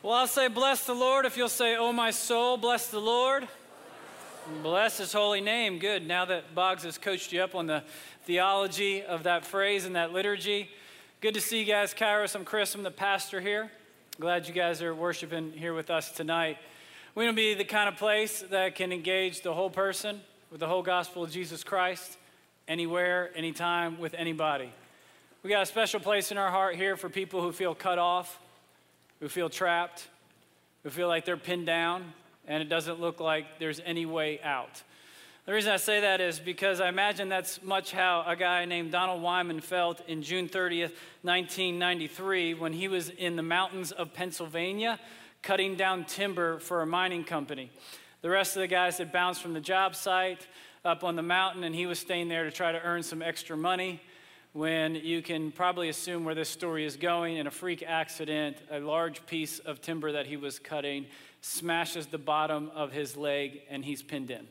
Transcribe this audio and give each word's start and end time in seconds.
Well, 0.00 0.12
I'll 0.12 0.28
say, 0.28 0.46
Bless 0.46 0.86
the 0.86 0.94
Lord. 0.94 1.26
If 1.26 1.36
you'll 1.36 1.48
say, 1.48 1.76
Oh, 1.76 1.92
my 1.92 2.12
soul, 2.12 2.56
bless 2.56 2.86
the 2.86 3.00
Lord. 3.00 3.48
Bless 4.62 4.98
his 4.98 5.12
holy 5.12 5.40
name. 5.40 5.80
Good. 5.80 6.06
Now 6.06 6.24
that 6.26 6.54
Boggs 6.54 6.84
has 6.84 6.96
coached 6.96 7.32
you 7.32 7.42
up 7.42 7.56
on 7.56 7.66
the 7.66 7.82
theology 8.24 9.02
of 9.02 9.24
that 9.24 9.44
phrase 9.44 9.84
and 9.84 9.96
that 9.96 10.12
liturgy, 10.12 10.70
good 11.20 11.34
to 11.34 11.40
see 11.40 11.58
you 11.58 11.64
guys. 11.64 11.94
Kairos, 11.94 12.36
I'm 12.36 12.44
Chris. 12.44 12.76
I'm 12.76 12.84
the 12.84 12.92
pastor 12.92 13.40
here. 13.40 13.72
Glad 14.20 14.46
you 14.46 14.54
guys 14.54 14.82
are 14.82 14.94
worshiping 14.94 15.50
here 15.50 15.74
with 15.74 15.90
us 15.90 16.12
tonight. 16.12 16.58
We 17.16 17.24
want 17.24 17.36
to 17.36 17.42
be 17.42 17.54
the 17.54 17.64
kind 17.64 17.88
of 17.88 17.96
place 17.96 18.44
that 18.50 18.76
can 18.76 18.92
engage 18.92 19.42
the 19.42 19.52
whole 19.52 19.70
person 19.70 20.20
with 20.52 20.60
the 20.60 20.68
whole 20.68 20.82
gospel 20.82 21.24
of 21.24 21.32
Jesus 21.32 21.64
Christ, 21.64 22.16
anywhere, 22.68 23.30
anytime, 23.34 23.98
with 23.98 24.14
anybody. 24.14 24.72
We 25.42 25.50
got 25.50 25.62
a 25.62 25.66
special 25.66 25.98
place 25.98 26.30
in 26.30 26.38
our 26.38 26.50
heart 26.50 26.76
here 26.76 26.96
for 26.96 27.08
people 27.08 27.42
who 27.42 27.50
feel 27.50 27.74
cut 27.74 27.98
off 27.98 28.38
who 29.20 29.28
feel 29.28 29.48
trapped, 29.48 30.08
who 30.82 30.90
feel 30.90 31.08
like 31.08 31.24
they're 31.24 31.36
pinned 31.36 31.66
down, 31.66 32.12
and 32.46 32.62
it 32.62 32.68
doesn't 32.68 33.00
look 33.00 33.20
like 33.20 33.58
there's 33.58 33.80
any 33.84 34.06
way 34.06 34.40
out. 34.42 34.82
The 35.46 35.54
reason 35.54 35.72
I 35.72 35.78
say 35.78 36.00
that 36.00 36.20
is 36.20 36.38
because 36.38 36.80
I 36.80 36.88
imagine 36.88 37.28
that's 37.30 37.62
much 37.62 37.90
how 37.92 38.22
a 38.26 38.36
guy 38.36 38.66
named 38.66 38.92
Donald 38.92 39.22
Wyman 39.22 39.60
felt 39.60 40.06
in 40.06 40.22
June 40.22 40.46
30th, 40.48 40.92
1993, 41.22 42.54
when 42.54 42.74
he 42.74 42.86
was 42.86 43.08
in 43.08 43.36
the 43.36 43.42
mountains 43.42 43.90
of 43.90 44.12
Pennsylvania 44.12 45.00
cutting 45.42 45.74
down 45.74 46.04
timber 46.04 46.58
for 46.58 46.82
a 46.82 46.86
mining 46.86 47.24
company. 47.24 47.70
The 48.20 48.28
rest 48.28 48.56
of 48.56 48.60
the 48.60 48.66
guys 48.66 48.98
had 48.98 49.12
bounced 49.12 49.40
from 49.40 49.54
the 49.54 49.60
job 49.60 49.94
site 49.94 50.46
up 50.84 51.02
on 51.02 51.16
the 51.16 51.22
mountain, 51.22 51.64
and 51.64 51.74
he 51.74 51.86
was 51.86 51.98
staying 51.98 52.28
there 52.28 52.44
to 52.44 52.50
try 52.50 52.72
to 52.72 52.82
earn 52.82 53.02
some 53.02 53.22
extra 53.22 53.56
money 53.56 54.02
when 54.52 54.94
you 54.94 55.22
can 55.22 55.52
probably 55.52 55.88
assume 55.88 56.24
where 56.24 56.34
this 56.34 56.48
story 56.48 56.84
is 56.84 56.96
going. 56.96 57.36
In 57.36 57.46
a 57.46 57.50
freak 57.50 57.82
accident, 57.86 58.56
a 58.70 58.80
large 58.80 59.24
piece 59.26 59.58
of 59.58 59.80
timber 59.80 60.12
that 60.12 60.26
he 60.26 60.36
was 60.36 60.58
cutting 60.58 61.06
smashes 61.40 62.06
the 62.06 62.18
bottom 62.18 62.70
of 62.74 62.92
his 62.92 63.16
leg 63.16 63.60
and 63.70 63.84
he's 63.84 64.02
pinned 64.02 64.30
in. 64.30 64.46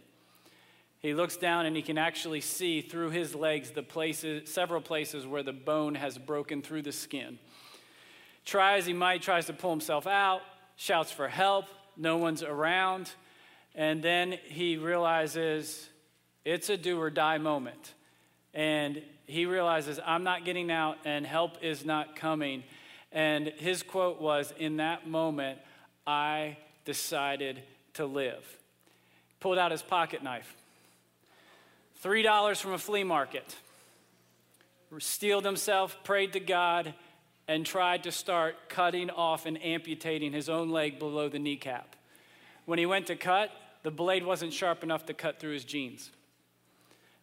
He 0.99 1.13
looks 1.13 1.37
down 1.37 1.65
and 1.65 1.75
he 1.75 1.81
can 1.81 1.97
actually 1.97 2.41
see 2.41 2.81
through 2.81 3.11
his 3.11 3.35
legs 3.35 3.71
the 3.71 3.83
places, 3.83 4.51
several 4.51 4.81
places 4.81 5.27
where 5.27 5.43
the 5.43 5.53
bone 5.53 5.95
has 5.95 6.17
broken 6.17 6.61
through 6.61 6.81
the 6.83 6.91
skin. 6.91 7.39
Try 8.45 8.77
as 8.77 8.85
he 8.85 8.93
might, 8.93 9.21
tries 9.21 9.45
to 9.47 9.53
pull 9.53 9.71
himself 9.71 10.07
out, 10.07 10.41
shouts 10.75 11.11
for 11.11 11.27
help, 11.27 11.65
no 11.97 12.17
one's 12.17 12.43
around, 12.43 13.11
and 13.75 14.01
then 14.01 14.37
he 14.45 14.77
realizes 14.77 15.89
it's 16.45 16.69
a 16.69 16.77
do 16.77 16.99
or 16.99 17.09
die 17.09 17.37
moment. 17.37 17.93
And 18.53 19.03
he 19.27 19.45
realizes, 19.45 19.99
I'm 20.05 20.23
not 20.23 20.45
getting 20.45 20.71
out 20.71 20.97
and 21.03 21.25
help 21.25 21.61
is 21.61 21.85
not 21.85 22.15
coming. 22.15 22.63
And 23.11 23.47
his 23.57 23.83
quote 23.83 24.21
was, 24.21 24.53
In 24.57 24.77
that 24.77 25.07
moment, 25.07 25.59
I 26.07 26.57
decided 26.85 27.61
to 27.95 28.05
live. 28.05 28.45
Pulled 29.41 29.57
out 29.57 29.71
his 29.71 29.81
pocket 29.81 30.23
knife, 30.23 30.55
$3 32.03 32.59
from 32.59 32.73
a 32.73 32.77
flea 32.77 33.03
market, 33.03 33.55
steeled 34.99 35.45
himself, 35.45 35.97
prayed 36.03 36.33
to 36.33 36.39
God, 36.39 36.93
and 37.49 37.65
tried 37.65 38.03
to 38.03 38.11
start 38.11 38.69
cutting 38.69 39.09
off 39.09 39.45
and 39.45 39.61
amputating 39.63 40.31
his 40.31 40.49
own 40.49 40.69
leg 40.69 40.99
below 40.99 41.29
the 41.29 41.39
kneecap. 41.39 41.95
When 42.65 42.79
he 42.79 42.85
went 42.85 43.07
to 43.07 43.15
cut, 43.15 43.51
the 43.83 43.91
blade 43.91 44.25
wasn't 44.25 44.53
sharp 44.53 44.83
enough 44.83 45.05
to 45.05 45.13
cut 45.13 45.39
through 45.39 45.53
his 45.53 45.65
jeans 45.65 46.11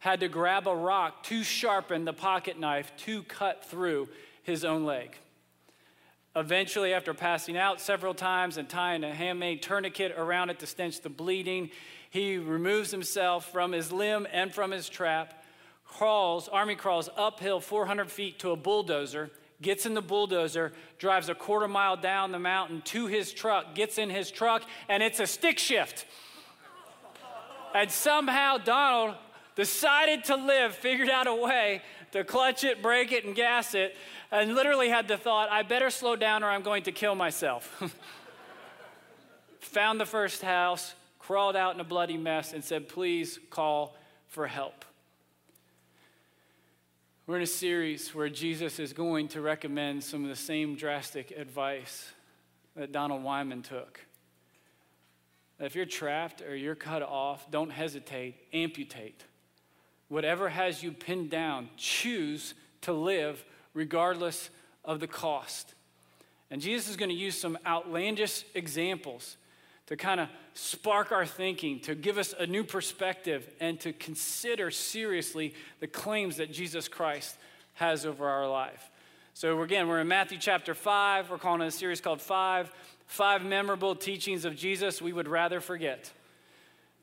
had 0.05 0.21
to 0.21 0.29
grab 0.29 0.69
a 0.69 0.77
rock 0.77 1.23
to 1.23 1.43
sharpen 1.43 2.05
the 2.05 2.13
pocket 2.13 2.61
knife 2.61 2.93
to 2.95 3.23
cut 3.23 3.65
through 3.65 4.07
his 4.43 4.63
own 4.63 4.85
leg. 4.85 5.17
Eventually, 6.37 6.93
after 6.93 7.15
passing 7.15 7.57
out 7.57 7.81
several 7.81 8.13
times 8.13 8.59
and 8.59 8.69
tying 8.69 9.03
a 9.03 9.15
handmade 9.15 9.63
tourniquet 9.63 10.13
around 10.19 10.51
it 10.51 10.59
to 10.59 10.67
stench 10.67 11.01
the 11.01 11.09
bleeding, 11.09 11.71
he 12.11 12.37
removes 12.37 12.91
himself 12.91 13.51
from 13.51 13.73
his 13.73 13.91
limb 13.91 14.27
and 14.31 14.53
from 14.53 14.73
his 14.73 14.91
trap, 14.91 15.43
crawls, 15.87 16.49
army 16.49 16.75
crawls 16.75 17.09
uphill 17.17 17.59
400 17.59 18.11
feet 18.11 18.39
to 18.41 18.51
a 18.51 18.57
bulldozer, 18.57 19.31
gets 19.63 19.87
in 19.87 19.95
the 19.95 20.03
bulldozer, 20.03 20.75
drives 20.99 21.31
a 21.31 21.35
quarter 21.35 21.67
mile 21.67 21.97
down 21.97 22.31
the 22.31 22.39
mountain 22.39 22.83
to 22.83 23.07
his 23.07 23.33
truck, 23.33 23.75
gets 23.75 23.97
in 23.97 24.11
his 24.11 24.31
truck, 24.31 24.65
and 24.91 25.03
it's 25.03 25.19
a 25.19 25.27
stick 25.27 25.59
shift. 25.59 26.05
And 27.75 27.91
somehow 27.91 28.59
Donald 28.59 29.17
decided 29.55 30.25
to 30.25 30.37
live, 30.37 30.75
figured 30.75 31.09
out 31.09 31.27
a 31.27 31.35
way 31.35 31.83
to 32.13 32.25
clutch 32.25 32.65
it, 32.65 32.83
brake 32.83 33.13
it, 33.13 33.25
and 33.25 33.35
gas 33.35 33.75
it, 33.75 33.97
and 34.31 34.55
literally 34.55 34.89
had 34.89 35.09
the 35.09 35.17
thought, 35.17 35.51
I 35.51 35.63
better 35.63 35.91
slow 35.91 36.17
down 36.17 36.43
or 36.43 36.49
I'm 36.49 36.63
going 36.63 36.85
to 36.85 36.93
kill 36.93 37.15
myself. 37.15 37.83
Found 39.61 40.01
the 40.01 40.07
first 40.07 40.43
house, 40.43 40.95
crawled 41.19 41.57
out 41.57 41.75
in 41.75 41.81
a 41.81 41.85
bloody 41.85 42.17
mess, 42.17 42.53
and 42.53 42.63
said, 42.63 42.89
Please 42.89 43.39
call 43.51 43.97
for 44.29 44.47
help. 44.47 44.85
We're 47.27 47.37
in 47.37 47.43
a 47.43 47.47
series 47.47 48.15
where 48.15 48.29
Jesus 48.29 48.79
is 48.79 48.93
going 48.93 49.29
to 49.29 49.41
recommend 49.41 50.05
some 50.05 50.25
of 50.25 50.29
the 50.29 50.37
same 50.37 50.77
drastic 50.77 51.31
advice 51.31 52.13
that 52.77 52.93
Donald 52.93 53.23
Wyman 53.23 53.63
took. 53.63 54.01
If 55.59 55.75
you're 55.75 55.87
trapped 55.87 56.43
or 56.43 56.55
you're 56.55 56.75
cut 56.75 57.03
off, 57.03 57.51
don't 57.51 57.71
hesitate, 57.71 58.37
amputate 58.53 59.25
whatever 60.15 60.49
has 60.49 60.81
you 60.81 60.93
pinned 60.93 61.29
down, 61.29 61.69
choose 61.77 62.55
to 62.81 62.93
live 62.93 63.45
regardless 63.75 64.49
of 64.85 65.01
the 65.01 65.09
cost. 65.09 65.75
And 66.53 66.63
Jesus 66.63 66.89
is 66.89 66.97
going 66.97 67.09
to 67.09 67.17
use 67.17 67.37
some 67.37 67.59
outlandish 67.67 68.45
examples 68.55 69.37
to 69.87 69.97
kind 69.97 70.21
of 70.21 70.29
spark 70.55 71.11
our 71.11 71.27
thinking, 71.27 71.81
to 71.81 71.97
give 71.97 72.17
us 72.17 72.33
a 72.39 72.47
new 72.47 72.63
perspective, 72.63 73.53
and 73.59 73.81
to 73.81 73.93
consider 73.93 74.71
seriously 74.71 75.53
the 75.81 75.89
claims 75.89 76.37
that 76.37 76.53
Jesus 76.53 76.87
Christ 76.87 77.37
has 77.73 78.07
over 78.07 78.29
our 78.29 78.49
life. 78.49 78.91
So, 79.35 79.63
again, 79.63 79.89
we're 79.89 80.01
in 80.01 80.07
Matthew 80.07 80.39
chapter 80.39 80.75
5. 80.75 81.29
We're 81.29 81.39
calling 81.39 81.61
it 81.61 81.67
a 81.67 81.71
series 81.73 82.01
called 82.01 82.23
Five 82.23 82.71
Five 83.09 83.45
Memorable 83.45 83.97
Teachings 83.97 84.45
of 84.45 84.55
Jesus 84.55 85.03
We 85.03 85.13
Would 85.13 85.27
Rather 85.27 85.61
Forget 85.61 86.13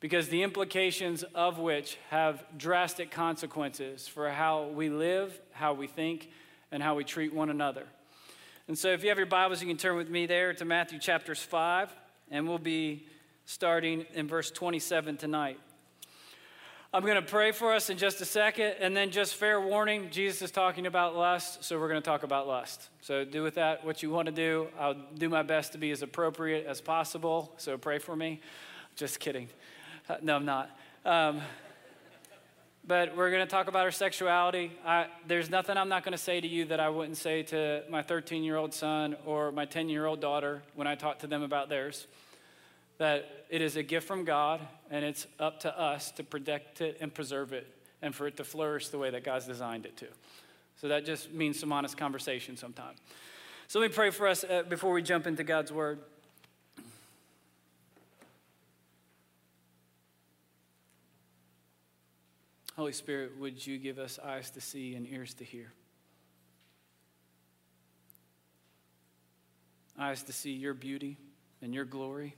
because 0.01 0.27
the 0.27 0.41
implications 0.41 1.23
of 1.35 1.59
which 1.59 1.97
have 2.09 2.43
drastic 2.57 3.11
consequences 3.11 4.07
for 4.07 4.29
how 4.29 4.65
we 4.65 4.89
live, 4.89 5.39
how 5.53 5.73
we 5.73 5.87
think, 5.87 6.29
and 6.71 6.83
how 6.83 6.95
we 6.95 7.05
treat 7.05 7.33
one 7.33 7.49
another. 7.49 7.85
And 8.67 8.77
so, 8.77 8.89
if 8.89 9.03
you 9.03 9.09
have 9.09 9.17
your 9.17 9.27
Bibles, 9.27 9.61
you 9.61 9.67
can 9.67 9.77
turn 9.77 9.95
with 9.95 10.09
me 10.09 10.25
there 10.25 10.53
to 10.53 10.65
Matthew 10.65 10.99
chapters 10.99 11.41
5, 11.41 11.93
and 12.31 12.47
we'll 12.47 12.57
be 12.57 13.05
starting 13.45 14.05
in 14.13 14.27
verse 14.27 14.49
27 14.49 15.17
tonight. 15.17 15.59
I'm 16.93 17.03
going 17.03 17.15
to 17.15 17.21
pray 17.21 17.51
for 17.51 17.73
us 17.73 17.89
in 17.89 17.97
just 17.97 18.21
a 18.21 18.25
second, 18.25 18.75
and 18.79 18.95
then 18.97 19.11
just 19.11 19.35
fair 19.35 19.61
warning 19.61 20.09
Jesus 20.09 20.41
is 20.41 20.51
talking 20.51 20.87
about 20.87 21.15
lust, 21.15 21.63
so 21.63 21.79
we're 21.79 21.89
going 21.89 22.01
to 22.01 22.05
talk 22.05 22.23
about 22.23 22.47
lust. 22.47 22.89
So, 23.01 23.23
do 23.23 23.43
with 23.43 23.55
that 23.55 23.85
what 23.85 24.01
you 24.01 24.09
want 24.09 24.27
to 24.27 24.31
do. 24.31 24.67
I'll 24.79 24.95
do 25.15 25.29
my 25.29 25.43
best 25.43 25.73
to 25.73 25.77
be 25.77 25.91
as 25.91 26.01
appropriate 26.01 26.65
as 26.65 26.81
possible, 26.81 27.53
so 27.57 27.77
pray 27.77 27.99
for 27.99 28.15
me. 28.15 28.39
Just 28.95 29.19
kidding. 29.19 29.47
Uh, 30.11 30.17
no, 30.21 30.35
I'm 30.35 30.43
not. 30.43 30.69
Um, 31.05 31.39
but 32.85 33.15
we're 33.15 33.31
going 33.31 33.47
to 33.47 33.49
talk 33.49 33.69
about 33.69 33.83
our 33.83 33.91
sexuality. 33.91 34.73
I, 34.85 35.05
there's 35.25 35.49
nothing 35.49 35.77
I'm 35.77 35.87
not 35.87 36.03
going 36.03 36.11
to 36.11 36.17
say 36.17 36.41
to 36.41 36.47
you 36.49 36.65
that 36.65 36.81
I 36.81 36.89
wouldn't 36.89 37.15
say 37.15 37.43
to 37.43 37.83
my 37.89 38.01
13 38.01 38.43
year 38.43 38.57
old 38.57 38.73
son 38.73 39.15
or 39.25 39.53
my 39.53 39.63
10 39.63 39.87
year 39.87 40.05
old 40.05 40.19
daughter 40.19 40.63
when 40.75 40.85
I 40.85 40.95
talk 40.95 41.19
to 41.19 41.27
them 41.27 41.43
about 41.43 41.69
theirs. 41.69 42.07
That 42.97 43.45
it 43.49 43.61
is 43.61 43.77
a 43.77 43.83
gift 43.83 44.05
from 44.05 44.25
God, 44.25 44.59
and 44.89 45.05
it's 45.05 45.27
up 45.39 45.61
to 45.61 45.79
us 45.79 46.11
to 46.11 46.25
protect 46.25 46.81
it 46.81 46.97
and 46.99 47.13
preserve 47.13 47.53
it 47.53 47.73
and 48.01 48.13
for 48.13 48.27
it 48.27 48.35
to 48.35 48.43
flourish 48.43 48.89
the 48.89 48.97
way 48.97 49.11
that 49.11 49.23
God's 49.23 49.47
designed 49.47 49.85
it 49.85 49.95
to. 49.95 50.07
So 50.75 50.89
that 50.89 51.05
just 51.05 51.31
means 51.31 51.57
some 51.57 51.71
honest 51.71 51.95
conversation 51.95 52.57
sometime. 52.57 52.95
So 53.69 53.79
let 53.79 53.91
me 53.91 53.95
pray 53.95 54.09
for 54.09 54.27
us 54.27 54.43
uh, 54.43 54.63
before 54.67 54.91
we 54.91 55.03
jump 55.03 55.25
into 55.25 55.45
God's 55.45 55.71
word. 55.71 55.99
Holy 62.81 62.93
Spirit, 62.93 63.37
would 63.37 63.67
you 63.67 63.77
give 63.77 63.99
us 63.99 64.17
eyes 64.25 64.49
to 64.49 64.59
see 64.59 64.95
and 64.95 65.07
ears 65.07 65.35
to 65.35 65.43
hear? 65.43 65.71
Eyes 69.99 70.23
to 70.23 70.33
see 70.33 70.53
your 70.53 70.73
beauty 70.73 71.15
and 71.61 71.75
your 71.75 71.85
glory, 71.85 72.35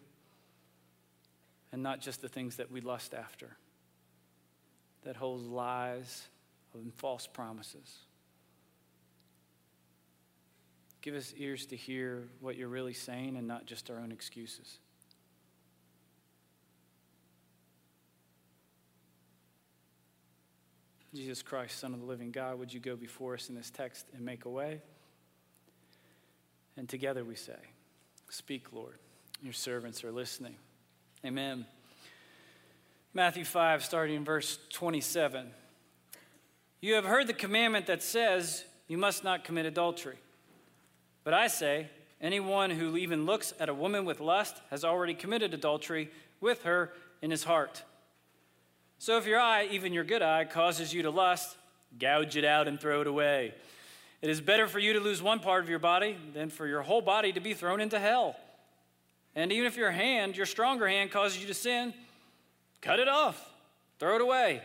and 1.72 1.82
not 1.82 2.02
just 2.02 2.22
the 2.22 2.28
things 2.28 2.58
that 2.58 2.70
we 2.70 2.82
lust 2.82 3.14
after 3.14 3.56
that 5.06 5.16
hold 5.16 5.50
lies 5.50 6.28
and 6.74 6.94
false 6.96 7.26
promises. 7.26 8.00
Give 11.02 11.16
us 11.16 11.34
ears 11.38 11.66
to 11.68 11.78
hear 11.78 12.28
what 12.42 12.58
you're 12.58 12.68
really 12.68 12.92
saying 12.92 13.38
and 13.38 13.48
not 13.48 13.66
just 13.66 13.90
our 13.90 13.98
own 13.98 14.12
excuses. 14.12 14.80
Jesus 21.14 21.44
Christ, 21.44 21.80
Son 21.80 21.94
of 21.94 22.00
the 22.00 22.06
living 22.06 22.32
God, 22.32 22.58
would 22.58 22.74
you 22.74 22.80
go 22.80 22.96
before 22.96 23.36
us 23.36 23.50
in 23.50 23.56
this 23.56 23.70
text 23.70 24.08
and 24.16 24.26
make 24.26 24.46
a 24.46 24.50
way? 24.50 24.82
And 26.76 26.90
together 26.90 27.24
we 27.24 27.36
say, 27.36 27.58
Speak, 28.30 28.74
Lord. 28.74 28.98
Your 29.44 29.54
servants 29.54 30.04
are 30.04 30.12
listening. 30.12 30.56
Amen. 31.24 31.66
Matthew 33.14 33.46
5, 33.46 33.84
starting 33.84 34.16
in 34.16 34.24
verse 34.24 34.58
27. 34.72 35.52
You 36.82 36.96
have 36.96 37.06
heard 37.06 37.28
the 37.28 37.34
commandment 37.34 37.86
that 37.88 38.02
says, 38.02 38.66
You 38.88 38.98
must 38.98 39.24
not 39.24 39.44
commit 39.44 39.68
adultery. 39.68 40.18
But 41.24 41.36
I 41.36 41.48
say, 41.48 41.90
anyone 42.22 42.72
who 42.72 42.98
even 42.98 43.26
looks 43.26 43.54
at 43.60 43.70
a 43.70 43.74
woman 43.74 44.06
with 44.06 44.20
lust 44.20 44.62
has 44.72 44.84
already 44.84 45.14
committed 45.14 45.54
adultery 45.54 46.10
with 46.42 46.64
her 46.64 46.92
in 47.22 47.30
his 47.30 47.44
heart. 47.44 47.84
So 49.00 49.18
if 49.18 49.26
your 49.26 49.40
eye, 49.40 49.68
even 49.72 49.94
your 49.94 50.04
good 50.04 50.22
eye, 50.22 50.46
causes 50.46 50.94
you 50.94 51.04
to 51.04 51.10
lust, 51.10 51.58
gouge 52.00 52.38
it 52.38 52.46
out 52.46 52.68
and 52.68 52.80
throw 52.80 53.02
it 53.02 53.08
away. 53.08 53.54
It 54.22 54.30
is 54.30 54.40
better 54.40 54.68
for 54.68 54.80
you 54.80 54.94
to 54.94 55.00
lose 55.00 55.22
one 55.22 55.40
part 55.40 55.64
of 55.64 55.70
your 55.70 55.80
body 55.80 56.16
than 56.34 56.50
for 56.50 56.66
your 56.66 56.82
whole 56.82 57.02
body 57.02 57.34
to 57.34 57.42
be 57.42 57.54
thrown 57.54 57.82
into 57.82 58.00
hell. 58.00 58.38
And 59.36 59.52
even 59.52 59.66
if 59.66 59.76
your 59.76 59.92
hand, 59.92 60.38
your 60.38 60.46
stronger 60.46 60.88
hand, 60.88 61.12
causes 61.12 61.42
you 61.42 61.48
to 61.48 61.54
sin, 61.54 61.94
cut 62.80 63.00
it 63.00 63.10
off, 63.10 63.52
throw 64.00 64.16
it 64.16 64.22
away. 64.22 64.62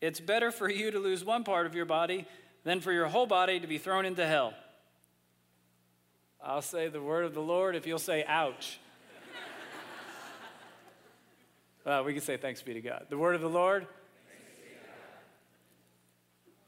It's 0.00 0.20
better 0.20 0.50
for 0.50 0.68
you 0.68 0.90
to 0.90 0.98
lose 0.98 1.24
one 1.24 1.42
part 1.42 1.66
of 1.66 1.74
your 1.74 1.86
body 1.86 2.26
than 2.64 2.80
for 2.80 2.92
your 2.92 3.06
whole 3.06 3.26
body 3.26 3.58
to 3.60 3.66
be 3.66 3.78
thrown 3.78 4.04
into 4.04 4.26
hell. 4.26 4.54
I'll 6.44 6.62
say 6.62 6.88
the 6.88 7.00
word 7.00 7.24
of 7.24 7.34
the 7.34 7.40
Lord 7.40 7.76
if 7.76 7.86
you'll 7.86 7.98
say, 7.98 8.24
ouch. 8.26 8.78
Uh, 11.84 12.02
we 12.04 12.12
can 12.12 12.22
say, 12.22 12.36
thanks 12.36 12.62
be 12.62 12.74
to 12.74 12.80
God. 12.80 13.06
The 13.08 13.18
word 13.18 13.34
of 13.34 13.40
the 13.40 13.48
Lord. 13.48 13.86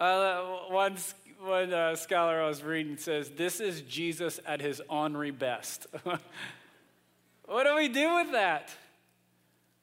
Uh, 0.01 0.43
one 0.71 0.97
one 1.41 1.73
uh, 1.73 1.95
scholar 1.95 2.41
I 2.41 2.49
was 2.49 2.63
reading 2.63 2.97
says, 2.97 3.31
This 3.31 3.61
is 3.61 3.83
Jesus 3.83 4.41
at 4.47 4.61
his 4.61 4.81
ornery 4.89 5.31
best. 5.31 5.87
what 7.45 7.65
do 7.65 7.77
we 7.77 7.89
do 7.89 8.15
with 8.17 8.33
that? 8.33 8.71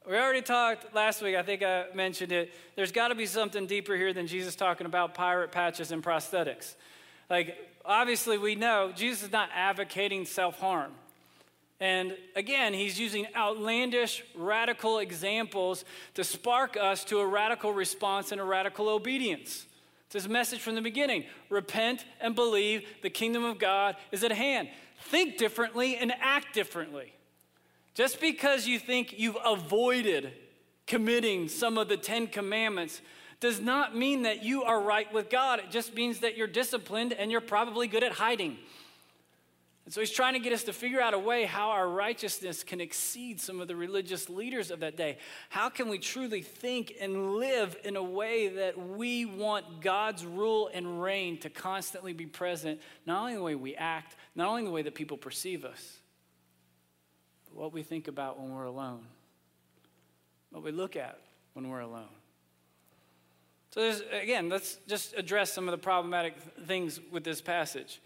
We 0.08 0.18
already 0.18 0.42
talked 0.42 0.96
last 0.96 1.22
week, 1.22 1.36
I 1.36 1.44
think 1.44 1.62
I 1.62 1.86
mentioned 1.94 2.32
it. 2.32 2.52
There's 2.76 2.92
got 2.92 3.10
to 3.10 3.16
be 3.16 3.28
something 3.28 3.68
deeper 3.68 3.96
here 3.96 4.14
than 4.14 4.26
Jesus 4.26 4.56
talking 4.56 4.88
about 4.88 5.14
pirate 5.14 5.52
patches 5.52 5.92
and 5.92 6.04
prosthetics. 6.04 6.74
Like, 7.30 7.56
obviously, 7.86 8.40
we 8.40 8.56
know 8.56 8.92
Jesus 8.96 9.24
is 9.24 9.32
not 9.32 9.50
advocating 9.54 10.26
self 10.26 10.60
harm. 10.60 10.92
And 11.82 12.16
again, 12.36 12.76
he's 12.76 13.00
using 13.00 13.26
outlandish, 13.36 14.24
radical 14.36 15.00
examples 15.00 15.84
to 16.14 16.24
spark 16.24 16.78
us 16.78 17.04
to 17.06 17.20
a 17.20 17.26
radical 17.26 17.74
response 17.74 18.32
and 18.32 18.40
a 18.40 18.44
radical 18.44 18.88
obedience. 18.88 19.66
It's 20.06 20.14
his 20.14 20.30
message 20.30 20.60
from 20.60 20.76
the 20.76 20.82
beginning 20.82 21.26
repent 21.50 22.06
and 22.22 22.36
believe 22.36 22.88
the 23.02 23.10
kingdom 23.10 23.44
of 23.44 23.58
God 23.58 23.96
is 24.12 24.24
at 24.24 24.32
hand. 24.32 24.70
Think 25.06 25.38
differently 25.38 25.98
and 25.98 26.14
act 26.22 26.54
differently. 26.54 27.14
Just 27.96 28.22
because 28.22 28.68
you 28.68 28.78
think 28.78 29.16
you've 29.18 29.38
avoided 29.44 30.34
committing 30.86 31.50
some 31.50 31.80
of 31.80 31.90
the 31.90 31.98
Ten 31.98 32.28
Commandments 32.28 33.02
does 33.40 33.60
not 33.60 33.98
mean 33.98 34.22
that 34.22 34.44
you 34.44 34.64
are 34.64 34.80
right 34.80 35.12
with 35.12 35.32
God. 35.32 35.58
It 35.58 35.72
just 35.72 35.96
means 35.96 36.20
that 36.20 36.38
you're 36.38 36.46
disciplined 36.46 37.12
and 37.12 37.32
you're 37.32 37.42
probably 37.42 37.88
good 37.88 38.04
at 38.04 38.12
hiding. 38.12 38.58
And 39.92 39.94
so 39.94 40.00
he's 40.00 40.10
trying 40.10 40.36
to 40.36 40.40
get 40.40 40.54
us 40.54 40.64
to 40.64 40.72
figure 40.72 41.02
out 41.02 41.14
a 41.14 41.20
way 41.20 41.44
how 41.44 41.72
our 41.72 41.86
righteousness 41.90 42.64
can 42.64 42.80
exceed 42.80 43.42
some 43.42 43.60
of 43.60 43.68
the 43.68 43.76
religious 43.76 44.30
leaders 44.30 44.72
of 44.72 44.80
that 44.80 44.96
day. 44.96 45.18
How 45.50 45.68
can 45.68 45.90
we 45.90 45.98
truly 45.98 46.42
think 46.42 46.94
and 47.02 47.34
live 47.36 47.76
in 47.84 47.98
a 47.98 48.02
way 48.02 48.48
that 48.48 48.80
we 48.80 49.26
want 49.26 49.82
God's 49.82 50.26
rule 50.26 50.70
and 50.74 51.04
reign 51.04 51.40
to 51.40 51.50
constantly 51.50 52.14
be 52.14 52.26
present, 52.26 52.80
not 53.06 53.20
only 53.20 53.36
the 53.36 53.44
way 53.44 53.56
we 53.56 53.76
act, 53.76 54.16
not 54.34 54.48
only 54.48 54.64
the 54.64 54.72
way 54.72 54.82
that 54.82 54.96
people 54.96 55.18
perceive 55.18 55.66
us, 55.66 55.98
but 57.50 57.58
what 57.58 57.74
we 57.74 57.84
think 57.84 58.08
about 58.08 58.40
when 58.40 58.56
we're 58.56 58.64
alone, 58.64 59.06
what 60.52 60.64
we 60.64 60.72
look 60.72 60.96
at 60.96 61.20
when 61.52 61.68
we're 61.68 61.82
alone. 61.82 62.08
So, 63.72 63.94
again, 64.14 64.48
let's 64.48 64.78
just 64.88 65.16
address 65.18 65.52
some 65.52 65.68
of 65.68 65.74
the 65.74 65.84
problematic 65.84 66.36
things 66.66 67.02
with 67.12 67.26
this 67.26 67.42
passage. 67.42 68.00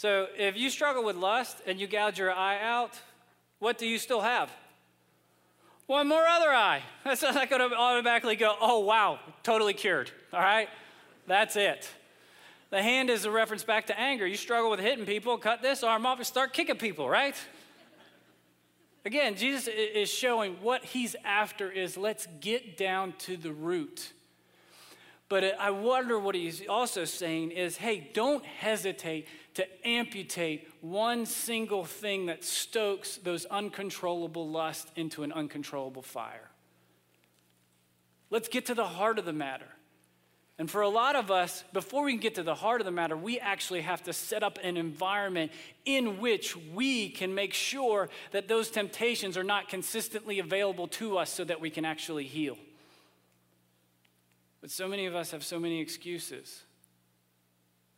So 0.00 0.28
if 0.34 0.56
you 0.56 0.70
struggle 0.70 1.04
with 1.04 1.16
lust 1.16 1.58
and 1.66 1.78
you 1.78 1.86
gouge 1.86 2.18
your 2.18 2.32
eye 2.32 2.58
out, 2.58 2.98
what 3.58 3.76
do 3.76 3.86
you 3.86 3.98
still 3.98 4.22
have? 4.22 4.50
One 5.88 6.08
more 6.08 6.26
other 6.26 6.48
eye. 6.48 6.82
That's 7.04 7.20
not 7.20 7.50
going 7.50 7.68
to 7.68 7.76
automatically 7.76 8.34
go, 8.34 8.56
oh, 8.62 8.78
wow, 8.78 9.18
totally 9.42 9.74
cured. 9.74 10.10
All 10.32 10.40
right? 10.40 10.70
That's 11.26 11.54
it. 11.54 11.86
The 12.70 12.82
hand 12.82 13.10
is 13.10 13.26
a 13.26 13.30
reference 13.30 13.62
back 13.62 13.88
to 13.88 14.00
anger. 14.00 14.26
You 14.26 14.36
struggle 14.36 14.70
with 14.70 14.80
hitting 14.80 15.04
people, 15.04 15.36
cut 15.36 15.60
this 15.60 15.82
arm 15.82 16.06
off 16.06 16.16
and 16.16 16.26
start 16.26 16.54
kicking 16.54 16.78
people, 16.78 17.06
right? 17.06 17.36
Again, 19.04 19.36
Jesus 19.36 19.68
is 19.68 20.08
showing 20.08 20.54
what 20.62 20.82
he's 20.82 21.14
after 21.26 21.70
is 21.70 21.98
let's 21.98 22.26
get 22.40 22.78
down 22.78 23.12
to 23.18 23.36
the 23.36 23.52
root. 23.52 24.14
But 25.30 25.56
I 25.60 25.70
wonder 25.70 26.18
what 26.18 26.34
he's 26.34 26.66
also 26.68 27.04
saying 27.04 27.52
is 27.52 27.76
hey, 27.78 28.10
don't 28.12 28.44
hesitate 28.44 29.28
to 29.54 29.64
amputate 29.86 30.68
one 30.80 31.24
single 31.24 31.84
thing 31.84 32.26
that 32.26 32.44
stokes 32.44 33.16
those 33.16 33.46
uncontrollable 33.46 34.50
lust 34.50 34.90
into 34.96 35.22
an 35.22 35.32
uncontrollable 35.32 36.02
fire. 36.02 36.50
Let's 38.28 38.48
get 38.48 38.66
to 38.66 38.74
the 38.74 38.86
heart 38.86 39.18
of 39.18 39.24
the 39.24 39.32
matter. 39.32 39.66
And 40.58 40.70
for 40.70 40.82
a 40.82 40.88
lot 40.88 41.16
of 41.16 41.30
us, 41.30 41.64
before 41.72 42.04
we 42.04 42.12
can 42.12 42.20
get 42.20 42.34
to 42.34 42.42
the 42.42 42.54
heart 42.54 42.80
of 42.80 42.84
the 42.84 42.90
matter, 42.90 43.16
we 43.16 43.38
actually 43.38 43.80
have 43.82 44.02
to 44.02 44.12
set 44.12 44.42
up 44.42 44.58
an 44.62 44.76
environment 44.76 45.52
in 45.84 46.20
which 46.20 46.56
we 46.56 47.08
can 47.08 47.34
make 47.34 47.54
sure 47.54 48.10
that 48.32 48.48
those 48.48 48.68
temptations 48.68 49.38
are 49.38 49.44
not 49.44 49.68
consistently 49.68 50.40
available 50.40 50.88
to 50.88 51.18
us 51.18 51.30
so 51.30 51.44
that 51.44 51.60
we 51.60 51.70
can 51.70 51.84
actually 51.84 52.26
heal. 52.26 52.58
But 54.60 54.70
so 54.70 54.86
many 54.86 55.06
of 55.06 55.14
us 55.14 55.30
have 55.30 55.44
so 55.44 55.58
many 55.58 55.80
excuses 55.80 56.62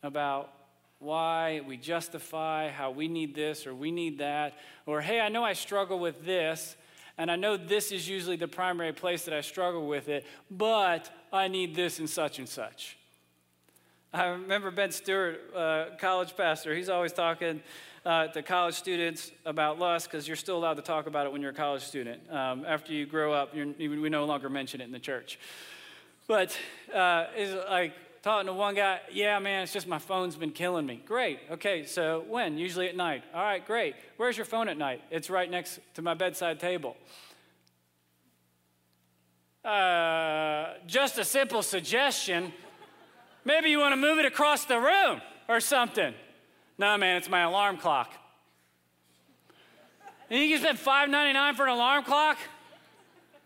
about 0.03 0.53
why, 0.99 1.63
we 1.67 1.77
justify 1.77 2.71
how 2.71 2.93
we 2.93 3.09
need 3.09 3.35
this 3.35 3.67
or 3.67 3.75
we 3.75 3.91
need 3.91 4.19
that, 4.19 4.55
or 4.87 5.01
hey, 5.01 5.21
I 5.21 5.29
know 5.29 5.45
I 5.45 5.53
struggle 5.53 5.99
with 5.99 6.25
this, 6.25 6.77
and 7.19 7.31
I 7.31 7.37
know 7.37 7.57
this 7.57 7.91
is 7.91 8.09
usually 8.09 8.37
the 8.37 8.49
primary 8.49 8.93
place 8.93 9.25
that 9.25 9.35
I 9.35 9.41
struggle 9.41 9.89
with 9.89 10.09
it, 10.09 10.25
but 10.51 11.11
I 11.33 11.49
need 11.49 11.75
this 11.75 11.99
and 11.99 12.09
such 12.09 12.39
and 12.39 12.49
such. 12.49 12.97
I 14.15 14.27
remember 14.27 14.71
Ben 14.71 14.93
Stewart, 14.93 15.41
uh, 15.57 15.85
college 15.99 16.37
pastor, 16.37 16.75
he's 16.75 16.89
always 16.89 17.13
talking 17.13 17.63
uh, 18.05 18.29
to 18.29 18.43
college 18.43 18.75
students 18.75 19.33
about 19.45 19.79
lust 19.79 20.09
because 20.09 20.29
you're 20.29 20.37
still 20.37 20.57
allowed 20.57 20.75
to 20.75 20.83
talk 20.83 21.07
about 21.07 21.27
it 21.27 21.33
when 21.33 21.41
you're 21.41 21.51
a 21.51 21.55
college 21.55 21.83
student. 21.83 22.21
Um, 22.31 22.65
after 22.67 22.93
you 22.93 23.07
grow 23.07 23.33
up, 23.33 23.55
we 23.55 23.65
no 24.09 24.25
longer 24.25 24.49
mention 24.49 24.81
it 24.81 24.85
in 24.85 24.93
the 24.93 24.99
church. 24.99 25.39
But 26.27 26.59
uh, 26.95 27.27
it's 27.35 27.69
like, 27.69 27.93
talking 28.23 28.47
to 28.47 28.53
one 28.53 28.75
guy, 28.75 29.01
yeah, 29.13 29.39
man, 29.41 29.65
it's 29.65 29.73
just 29.73 29.89
my 29.89 29.99
phone's 29.99 30.37
been 30.37 30.53
killing 30.53 30.87
me. 30.87 31.03
Great. 31.05 31.41
Okay, 31.51 31.85
so 31.85 32.25
when? 32.29 32.57
Usually 32.57 32.89
at 32.89 32.97
night. 32.97 33.25
All 33.35 33.43
right, 33.43 33.65
great. 33.67 33.97
Where's 34.17 34.37
your 34.37 34.47
phone 34.47 34.69
at 34.69 34.79
night? 34.79 35.03
It's 35.11 35.29
right 35.29 35.51
next 35.51 35.81
to 35.95 36.03
my 36.03 36.15
bedside 36.15 36.61
table. 36.61 36.97
Uh, 39.65 40.75
just 40.87 41.19
a 41.19 41.25
simple 41.25 41.63
suggestion. 41.63 42.53
Maybe 43.45 43.71
you 43.71 43.79
want 43.79 43.93
to 43.93 43.97
move 43.97 44.19
it 44.19 44.25
across 44.25 44.65
the 44.65 44.79
room 44.79 45.21
or 45.49 45.61
something. 45.61 46.15
No, 46.79 46.97
man, 46.97 47.17
it's 47.17 47.29
my 47.29 47.43
alarm 47.43 47.77
clock. 47.77 48.13
And 50.31 50.41
you 50.41 50.49
can 50.49 50.61
spend 50.61 50.79
$5.99 51.13 51.57
for 51.57 51.65
an 51.65 51.71
alarm 51.71 52.05
clock? 52.05 52.39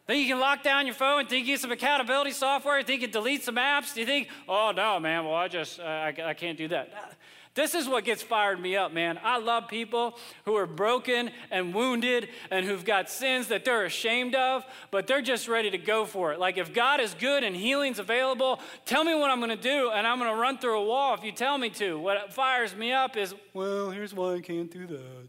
Think 0.07 0.23
you 0.23 0.33
can 0.33 0.41
lock 0.41 0.63
down 0.63 0.87
your 0.87 0.95
phone? 0.95 1.27
Think 1.27 1.47
you 1.47 1.55
get 1.55 1.61
some 1.61 1.73
accountability 1.73 2.31
software? 2.31 2.81
Think 2.83 3.01
you 3.01 3.09
can 3.09 3.13
delete 3.13 3.43
some 3.43 3.57
apps? 3.57 3.93
Do 3.95 4.01
you 4.01 4.07
think, 4.07 4.29
oh 4.49 4.73
no, 4.75 5.01
man, 5.01 5.25
well, 5.25 5.35
I 5.35 5.49
just, 5.49 5.81
uh, 5.81 5.83
I, 5.83 6.15
I 6.25 6.35
can't 6.35 6.57
do 6.57 6.69
that. 6.69 7.17
This 7.55 7.75
is 7.75 7.89
what 7.89 8.05
gets 8.05 8.23
fired 8.23 8.61
me 8.61 8.77
up, 8.77 8.93
man. 8.93 9.19
I 9.25 9.39
love 9.39 9.67
people 9.67 10.19
who 10.45 10.57
are 10.57 10.67
broken 10.67 11.31
and 11.51 11.75
wounded 11.75 12.29
and 12.51 12.67
who've 12.67 12.85
got 12.85 13.09
sins 13.09 13.49
that 13.49 13.65
they're 13.65 13.87
ashamed 13.87 14.35
of, 14.35 14.63
but 14.91 15.07
they're 15.07 15.23
just 15.23 15.49
ready 15.49 15.71
to 15.71 15.79
go 15.79 16.05
for 16.05 16.35
it. 16.35 16.39
Like, 16.39 16.59
if 16.59 16.75
God 16.75 17.01
is 17.01 17.15
good 17.15 17.43
and 17.45 17.57
healing's 17.57 17.99
available, 17.99 18.61
tell 18.85 19.05
me 19.05 19.15
what 19.15 19.31
I'm 19.31 19.39
going 19.39 19.49
to 19.49 19.57
do, 19.57 19.91
and 19.91 20.07
I'm 20.07 20.19
going 20.19 20.31
to 20.31 20.39
run 20.39 20.59
through 20.59 20.79
a 20.81 20.85
wall 20.85 21.15
if 21.15 21.25
you 21.25 21.33
tell 21.33 21.57
me 21.57 21.71
to. 21.71 21.99
What 21.99 22.31
fires 22.35 22.77
me 22.77 22.93
up 22.93 23.17
is, 23.17 23.35
well, 23.55 23.91
here's 23.91 24.13
why 24.13 24.35
I 24.35 24.41
can't 24.43 24.71
do 24.71 24.87
that. 24.89 25.29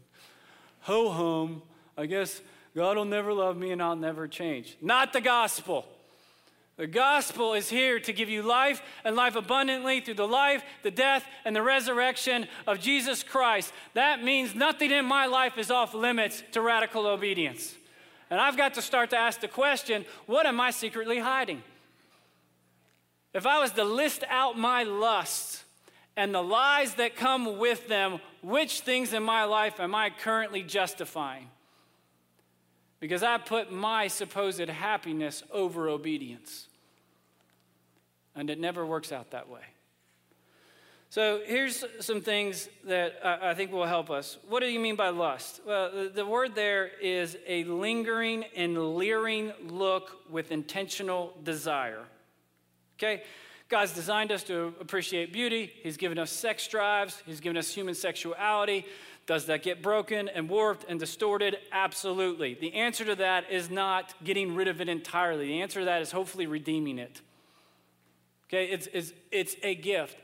Ho 0.80 1.10
hum. 1.10 1.62
I 1.96 2.04
guess 2.04 2.42
God 2.74 2.96
will 2.96 3.04
never 3.04 3.32
love 3.32 3.56
me 3.56 3.72
and 3.72 3.82
I'll 3.82 3.96
never 3.96 4.28
change. 4.28 4.76
Not 4.80 5.12
the 5.12 5.20
gospel. 5.20 5.86
The 6.78 6.86
gospel 6.86 7.54
is 7.54 7.68
here 7.68 7.98
to 7.98 8.12
give 8.12 8.28
you 8.28 8.42
life 8.42 8.80
and 9.04 9.16
life 9.16 9.34
abundantly 9.34 10.00
through 10.00 10.14
the 10.14 10.28
life, 10.28 10.62
the 10.84 10.92
death, 10.92 11.26
and 11.44 11.54
the 11.54 11.62
resurrection 11.62 12.46
of 12.68 12.78
Jesus 12.78 13.24
Christ. 13.24 13.72
That 13.94 14.22
means 14.22 14.54
nothing 14.54 14.92
in 14.92 15.04
my 15.04 15.26
life 15.26 15.58
is 15.58 15.72
off 15.72 15.92
limits 15.92 16.44
to 16.52 16.60
radical 16.60 17.08
obedience. 17.08 17.74
And 18.30 18.40
I've 18.40 18.56
got 18.56 18.74
to 18.74 18.82
start 18.82 19.10
to 19.10 19.18
ask 19.18 19.40
the 19.40 19.48
question 19.48 20.04
what 20.26 20.46
am 20.46 20.60
I 20.60 20.70
secretly 20.70 21.18
hiding? 21.18 21.64
If 23.34 23.44
I 23.44 23.58
was 23.60 23.72
to 23.72 23.84
list 23.84 24.22
out 24.30 24.56
my 24.56 24.84
lusts 24.84 25.64
and 26.16 26.32
the 26.32 26.42
lies 26.42 26.94
that 26.94 27.16
come 27.16 27.58
with 27.58 27.88
them, 27.88 28.20
which 28.40 28.80
things 28.80 29.12
in 29.12 29.24
my 29.24 29.44
life 29.44 29.80
am 29.80 29.96
I 29.96 30.10
currently 30.10 30.62
justifying? 30.62 31.48
Because 33.00 33.22
I 33.22 33.38
put 33.38 33.72
my 33.72 34.08
supposed 34.08 34.68
happiness 34.68 35.42
over 35.52 35.88
obedience. 35.88 36.66
And 38.34 38.50
it 38.50 38.58
never 38.58 38.84
works 38.84 39.12
out 39.12 39.30
that 39.30 39.48
way. 39.48 39.62
So 41.10 41.40
here's 41.46 41.84
some 42.00 42.20
things 42.20 42.68
that 42.84 43.18
I 43.24 43.54
think 43.54 43.72
will 43.72 43.86
help 43.86 44.10
us. 44.10 44.36
What 44.46 44.60
do 44.60 44.66
you 44.66 44.78
mean 44.78 44.94
by 44.94 45.08
lust? 45.08 45.60
Well, 45.66 46.10
the 46.14 46.26
word 46.26 46.54
there 46.54 46.90
is 47.00 47.38
a 47.46 47.64
lingering 47.64 48.44
and 48.54 48.94
leering 48.96 49.52
look 49.68 50.18
with 50.28 50.52
intentional 50.52 51.32
desire. 51.42 52.02
Okay? 52.98 53.22
God's 53.70 53.92
designed 53.94 54.32
us 54.32 54.42
to 54.44 54.74
appreciate 54.80 55.32
beauty. 55.32 55.72
He's 55.82 55.96
given 55.96 56.18
us 56.18 56.30
sex 56.30 56.68
drives. 56.68 57.22
He's 57.24 57.40
given 57.40 57.56
us 57.56 57.72
human 57.72 57.94
sexuality. 57.94 58.84
Does 59.28 59.44
that 59.44 59.62
get 59.62 59.82
broken 59.82 60.26
and 60.26 60.48
warped 60.48 60.86
and 60.88 60.98
distorted? 60.98 61.58
Absolutely. 61.70 62.54
The 62.54 62.72
answer 62.72 63.04
to 63.04 63.14
that 63.16 63.44
is 63.50 63.68
not 63.68 64.14
getting 64.24 64.54
rid 64.54 64.68
of 64.68 64.80
it 64.80 64.88
entirely. 64.88 65.48
The 65.48 65.60
answer 65.60 65.80
to 65.80 65.84
that 65.84 66.00
is 66.00 66.10
hopefully 66.10 66.46
redeeming 66.46 66.98
it. 66.98 67.20
Okay? 68.48 68.64
It's, 68.64 68.88
it's, 68.90 69.12
it's 69.30 69.54
a 69.62 69.74
gift. 69.74 70.16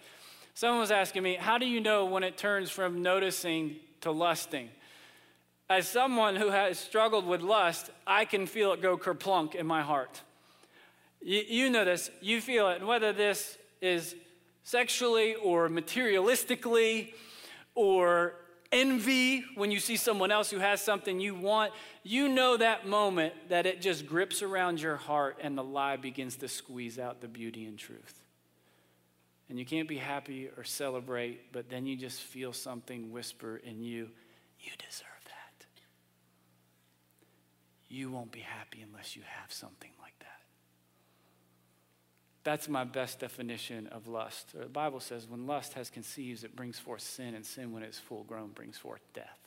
Someone 0.54 0.80
was 0.80 0.90
asking 0.90 1.22
me, 1.22 1.34
How 1.34 1.58
do 1.58 1.66
you 1.66 1.82
know 1.82 2.06
when 2.06 2.22
it 2.22 2.38
turns 2.38 2.70
from 2.70 3.02
noticing 3.02 3.76
to 4.00 4.10
lusting? 4.10 4.70
As 5.68 5.86
someone 5.86 6.34
who 6.34 6.48
has 6.48 6.78
struggled 6.78 7.26
with 7.26 7.42
lust, 7.42 7.90
I 8.06 8.24
can 8.24 8.46
feel 8.46 8.72
it 8.72 8.80
go 8.80 8.96
kerplunk 8.96 9.54
in 9.54 9.66
my 9.66 9.82
heart. 9.82 10.22
You, 11.20 11.42
you 11.46 11.68
know 11.68 11.84
this, 11.84 12.10
you 12.22 12.40
feel 12.40 12.70
it, 12.70 12.76
and 12.76 12.86
whether 12.86 13.12
this 13.12 13.58
is 13.82 14.14
sexually 14.62 15.34
or 15.34 15.68
materialistically 15.68 17.12
or 17.74 18.36
envy 18.74 19.44
when 19.54 19.70
you 19.70 19.80
see 19.80 19.96
someone 19.96 20.30
else 20.30 20.50
who 20.50 20.58
has 20.58 20.82
something 20.82 21.18
you 21.18 21.34
want, 21.34 21.72
you 22.02 22.28
know 22.28 22.58
that 22.58 22.86
moment 22.86 23.32
that 23.48 23.64
it 23.64 23.80
just 23.80 24.06
grips 24.06 24.42
around 24.42 24.82
your 24.82 24.96
heart 24.96 25.38
and 25.40 25.56
the 25.56 25.64
lie 25.64 25.96
begins 25.96 26.36
to 26.36 26.48
squeeze 26.48 26.98
out 26.98 27.22
the 27.22 27.28
beauty 27.28 27.64
and 27.64 27.78
truth 27.78 28.24
and 29.48 29.58
you 29.58 29.64
can't 29.64 29.88
be 29.88 29.98
happy 29.98 30.48
or 30.56 30.64
celebrate, 30.64 31.52
but 31.52 31.68
then 31.68 31.86
you 31.86 31.96
just 31.96 32.20
feel 32.20 32.52
something 32.52 33.12
whisper 33.12 33.60
in 33.64 33.82
you, 33.82 34.08
you 34.60 34.70
deserve 34.78 35.24
that. 35.26 35.66
You 37.88 38.10
won't 38.10 38.32
be 38.32 38.40
happy 38.40 38.82
unless 38.82 39.14
you 39.14 39.22
have 39.40 39.52
something 39.52 39.90
like 40.00 40.03
that. 40.03 40.03
That's 42.44 42.68
my 42.68 42.84
best 42.84 43.20
definition 43.20 43.86
of 43.86 44.06
lust. 44.06 44.52
The 44.58 44.66
Bible 44.66 45.00
says 45.00 45.26
when 45.26 45.46
lust 45.46 45.72
has 45.74 45.88
conceived, 45.88 46.44
it 46.44 46.54
brings 46.54 46.78
forth 46.78 47.00
sin, 47.00 47.34
and 47.34 47.44
sin, 47.44 47.72
when 47.72 47.82
it's 47.82 47.98
full 47.98 48.22
grown, 48.24 48.50
brings 48.50 48.76
forth 48.76 49.00
death. 49.14 49.38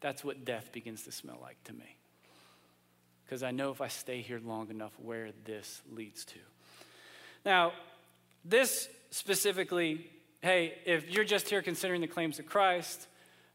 That's 0.00 0.24
what 0.24 0.46
death 0.46 0.72
begins 0.72 1.02
to 1.02 1.12
smell 1.12 1.38
like 1.42 1.62
to 1.64 1.74
me. 1.74 1.96
Because 3.24 3.42
I 3.42 3.50
know 3.50 3.70
if 3.70 3.82
I 3.82 3.88
stay 3.88 4.22
here 4.22 4.40
long 4.42 4.70
enough 4.70 4.92
where 4.98 5.28
this 5.44 5.82
leads 5.92 6.24
to. 6.24 6.38
Now, 7.44 7.72
this 8.44 8.88
specifically, 9.10 10.10
hey, 10.40 10.78
if 10.86 11.10
you're 11.10 11.24
just 11.24 11.48
here 11.48 11.60
considering 11.60 12.00
the 12.00 12.06
claims 12.06 12.38
of 12.38 12.46
Christ, 12.46 13.06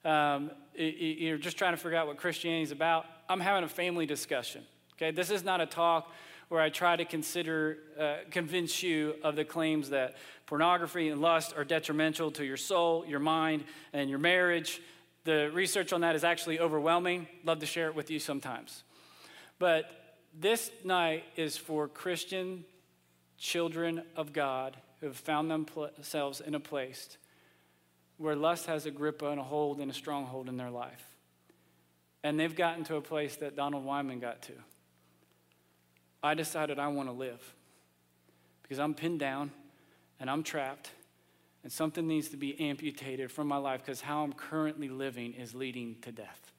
um, 0.05 0.51
you're 0.75 1.39
just 1.39 1.57
trying 1.57 1.73
to 1.73 1.77
figure 1.77 1.97
out 1.97 2.05
what 2.05 2.17
Christianity 2.17 2.61
is 2.61 2.71
about, 2.71 3.05
I'm 3.27 3.39
having 3.39 3.63
a 3.63 3.67
family 3.67 4.05
discussion. 4.05 4.63
Okay, 4.93 5.09
this 5.09 5.31
is 5.31 5.43
not 5.43 5.59
a 5.59 5.65
talk 5.65 6.11
where 6.49 6.61
I 6.61 6.69
try 6.69 6.95
to 6.95 7.05
consider, 7.05 7.77
uh, 7.99 8.15
convince 8.31 8.83
you 8.83 9.15
of 9.23 9.35
the 9.35 9.45
claims 9.45 9.89
that 9.89 10.15
pornography 10.45 11.09
and 11.09 11.21
lust 11.21 11.53
are 11.57 11.63
detrimental 11.63 12.31
to 12.31 12.45
your 12.45 12.57
soul, 12.57 13.05
your 13.07 13.19
mind, 13.19 13.63
and 13.93 14.09
your 14.09 14.19
marriage. 14.19 14.81
The 15.23 15.49
research 15.53 15.91
on 15.91 16.01
that 16.01 16.15
is 16.15 16.23
actually 16.23 16.59
overwhelming. 16.59 17.27
Love 17.43 17.59
to 17.59 17.65
share 17.65 17.87
it 17.87 17.95
with 17.95 18.11
you 18.11 18.19
sometimes. 18.19 18.83
But 19.57 19.89
this 20.37 20.69
night 20.83 21.23
is 21.35 21.57
for 21.57 21.87
Christian 21.87 22.65
children 23.37 24.03
of 24.15 24.33
God 24.33 24.77
who 24.99 25.07
have 25.07 25.17
found 25.17 25.49
themselves 25.49 26.41
in 26.41 26.55
a 26.55 26.59
place 26.59 27.17
where 28.17 28.35
lust 28.35 28.67
has 28.67 28.85
a 28.85 28.91
grip 28.91 29.21
and 29.21 29.39
a 29.39 29.43
hold 29.43 29.79
and 29.79 29.91
a 29.91 29.93
stronghold 29.93 30.47
in 30.47 30.57
their 30.57 30.69
life. 30.69 31.03
And 32.23 32.39
they've 32.39 32.55
gotten 32.55 32.83
to 32.85 32.95
a 32.95 33.01
place 33.01 33.35
that 33.37 33.55
Donald 33.55 33.83
Wyman 33.83 34.19
got 34.19 34.41
to. 34.43 34.53
I 36.25 36.33
decided 36.33 36.79
I 36.79 36.87
want 36.87 37.07
to 37.07 37.13
live 37.13 37.41
because 38.63 38.79
I'm 38.79 38.93
pinned 38.93 39.19
down 39.19 39.51
and 40.19 40.29
I'm 40.29 40.43
trapped, 40.43 40.89
and 41.63 41.71
something 41.71 42.07
needs 42.07 42.29
to 42.29 42.37
be 42.37 42.59
amputated 42.59 43.31
from 43.31 43.47
my 43.47 43.57
life 43.57 43.81
because 43.85 44.01
how 44.01 44.23
I'm 44.23 44.33
currently 44.33 44.87
living 44.87 45.33
is 45.33 45.53
leading 45.53 45.97
to 46.01 46.11
death. 46.11 46.51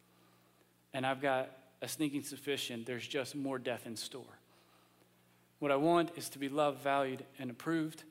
And 0.92 1.06
I've 1.06 1.20
got 1.20 1.50
a 1.82 1.88
sneaking 1.88 2.22
suspicion 2.22 2.84
there's 2.86 3.06
just 3.06 3.34
more 3.34 3.58
death 3.58 3.86
in 3.86 3.96
store. 3.96 4.38
What 5.58 5.72
I 5.72 5.76
want 5.76 6.10
is 6.16 6.28
to 6.30 6.38
be 6.38 6.48
loved, 6.48 6.82
valued, 6.82 7.24
and 7.38 7.50
approved. 7.50 8.02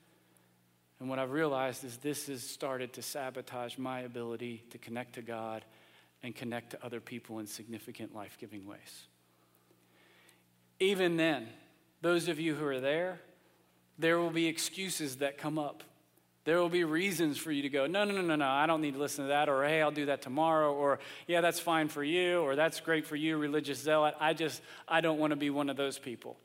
And 0.99 1.09
what 1.09 1.19
I've 1.19 1.31
realized 1.31 1.83
is 1.83 1.97
this 1.97 2.27
has 2.27 2.43
started 2.43 2.93
to 2.93 3.01
sabotage 3.01 3.77
my 3.77 4.01
ability 4.01 4.63
to 4.71 4.77
connect 4.77 5.13
to 5.15 5.21
God 5.21 5.63
and 6.23 6.35
connect 6.35 6.71
to 6.71 6.85
other 6.85 6.99
people 6.99 7.39
in 7.39 7.47
significant 7.47 8.15
life 8.15 8.37
giving 8.39 8.65
ways. 8.65 9.07
Even 10.79 11.17
then, 11.17 11.47
those 12.01 12.27
of 12.27 12.39
you 12.39 12.55
who 12.55 12.65
are 12.65 12.79
there, 12.79 13.19
there 13.97 14.19
will 14.19 14.29
be 14.29 14.47
excuses 14.47 15.17
that 15.17 15.37
come 15.37 15.57
up. 15.57 15.83
There 16.43 16.59
will 16.59 16.69
be 16.69 16.83
reasons 16.83 17.37
for 17.39 17.51
you 17.51 17.63
to 17.63 17.69
go, 17.69 17.87
no, 17.87 18.03
no, 18.03 18.13
no, 18.13 18.21
no, 18.21 18.35
no, 18.35 18.47
I 18.47 18.67
don't 18.67 18.81
need 18.81 18.93
to 18.93 18.99
listen 18.99 19.25
to 19.25 19.29
that, 19.29 19.49
or 19.49 19.63
hey, 19.63 19.81
I'll 19.81 19.89
do 19.89 20.05
that 20.07 20.21
tomorrow, 20.21 20.73
or 20.73 20.99
yeah, 21.27 21.41
that's 21.41 21.59
fine 21.59 21.87
for 21.87 22.03
you, 22.03 22.39
or 22.41 22.55
that's 22.55 22.79
great 22.81 23.07
for 23.07 23.15
you, 23.15 23.37
religious 23.37 23.79
zealot. 23.79 24.13
I 24.19 24.33
just, 24.33 24.61
I 24.87 25.01
don't 25.01 25.17
want 25.17 25.31
to 25.31 25.37
be 25.37 25.49
one 25.49 25.69
of 25.69 25.77
those 25.77 25.97
people. 25.97 26.37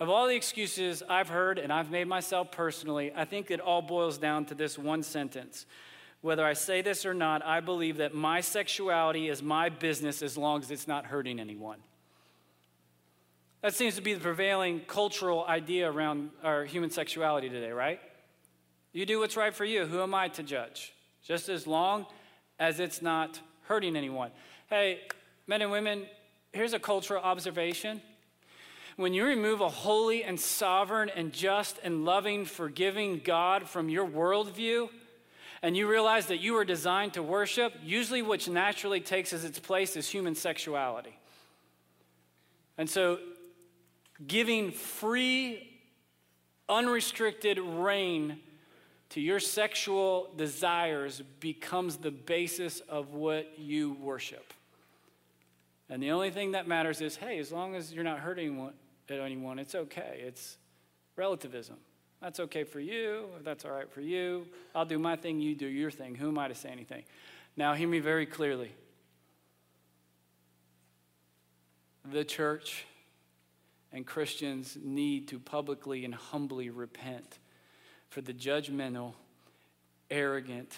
Of 0.00 0.10
all 0.10 0.26
the 0.26 0.34
excuses 0.34 1.04
I've 1.08 1.28
heard 1.28 1.60
and 1.60 1.72
I've 1.72 1.90
made 1.92 2.08
myself 2.08 2.50
personally, 2.50 3.12
I 3.14 3.24
think 3.24 3.52
it 3.52 3.60
all 3.60 3.80
boils 3.80 4.18
down 4.18 4.46
to 4.46 4.54
this 4.56 4.76
one 4.76 5.04
sentence. 5.04 5.66
Whether 6.20 6.44
I 6.44 6.54
say 6.54 6.82
this 6.82 7.06
or 7.06 7.14
not, 7.14 7.44
I 7.44 7.60
believe 7.60 7.98
that 7.98 8.14
my 8.14 8.40
sexuality 8.40 9.28
is 9.28 9.42
my 9.42 9.68
business 9.68 10.22
as 10.22 10.36
long 10.36 10.60
as 10.60 10.72
it's 10.72 10.88
not 10.88 11.06
hurting 11.06 11.38
anyone. 11.38 11.78
That 13.64 13.74
seems 13.74 13.94
to 13.94 14.02
be 14.02 14.12
the 14.12 14.20
prevailing 14.20 14.80
cultural 14.80 15.46
idea 15.46 15.90
around 15.90 16.28
our 16.42 16.66
human 16.66 16.90
sexuality 16.90 17.48
today, 17.48 17.70
right? 17.70 17.98
You 18.92 19.06
do 19.06 19.20
what's 19.20 19.38
right 19.38 19.54
for 19.54 19.64
you. 19.64 19.86
Who 19.86 20.02
am 20.02 20.14
I 20.14 20.28
to 20.28 20.42
judge? 20.42 20.92
Just 21.22 21.48
as 21.48 21.66
long 21.66 22.04
as 22.58 22.78
it's 22.78 23.00
not 23.00 23.40
hurting 23.62 23.96
anyone. 23.96 24.32
Hey, 24.68 25.00
men 25.46 25.62
and 25.62 25.70
women, 25.70 26.04
here's 26.52 26.74
a 26.74 26.78
cultural 26.78 27.22
observation 27.22 28.02
when 28.96 29.14
you 29.14 29.24
remove 29.24 29.62
a 29.62 29.70
holy 29.70 30.24
and 30.24 30.38
sovereign 30.38 31.08
and 31.08 31.32
just 31.32 31.78
and 31.82 32.04
loving, 32.04 32.44
forgiving 32.44 33.22
God 33.24 33.66
from 33.66 33.88
your 33.88 34.06
worldview, 34.06 34.90
and 35.62 35.74
you 35.74 35.88
realize 35.88 36.26
that 36.26 36.40
you 36.40 36.52
were 36.52 36.66
designed 36.66 37.14
to 37.14 37.22
worship, 37.22 37.72
usually 37.82 38.20
what 38.20 38.46
naturally 38.46 39.00
takes 39.00 39.32
as 39.32 39.42
its 39.42 39.58
place 39.58 39.96
is 39.96 40.06
human 40.06 40.34
sexuality. 40.34 41.18
And 42.76 42.90
so, 42.90 43.18
giving 44.26 44.70
free, 44.70 45.80
unrestricted 46.68 47.58
rein 47.58 48.38
to 49.10 49.20
your 49.20 49.40
sexual 49.40 50.32
desires 50.36 51.22
becomes 51.40 51.98
the 51.98 52.10
basis 52.10 52.80
of 52.80 53.14
what 53.14 53.58
you 53.58 53.92
worship. 54.00 54.52
And 55.88 56.02
the 56.02 56.10
only 56.10 56.30
thing 56.30 56.52
that 56.52 56.66
matters 56.66 57.00
is 57.00 57.16
hey, 57.16 57.38
as 57.38 57.52
long 57.52 57.74
as 57.74 57.92
you're 57.92 58.04
not 58.04 58.18
hurting 58.18 58.70
anyone. 59.10 59.58
It's 59.58 59.74
okay. 59.74 60.20
It's 60.24 60.56
relativism. 61.16 61.76
That's 62.20 62.40
okay 62.40 62.64
for 62.64 62.80
you. 62.80 63.26
That's 63.44 63.64
all 63.64 63.72
right 63.72 63.90
for 63.90 64.00
you. 64.00 64.46
I'll 64.74 64.86
do 64.86 64.98
my 64.98 65.14
thing, 65.14 65.40
you 65.40 65.54
do 65.54 65.66
your 65.66 65.90
thing. 65.90 66.14
Who 66.14 66.28
am 66.28 66.38
I 66.38 66.48
to 66.48 66.54
say 66.54 66.70
anything? 66.70 67.04
Now, 67.56 67.74
hear 67.74 67.86
me 67.86 68.00
very 68.00 68.26
clearly. 68.26 68.72
The 72.10 72.24
church 72.24 72.86
and 73.94 74.04
Christians 74.04 74.76
need 74.82 75.28
to 75.28 75.38
publicly 75.38 76.04
and 76.04 76.12
humbly 76.12 76.68
repent 76.68 77.38
for 78.10 78.20
the 78.20 78.34
judgmental, 78.34 79.12
arrogant, 80.10 80.76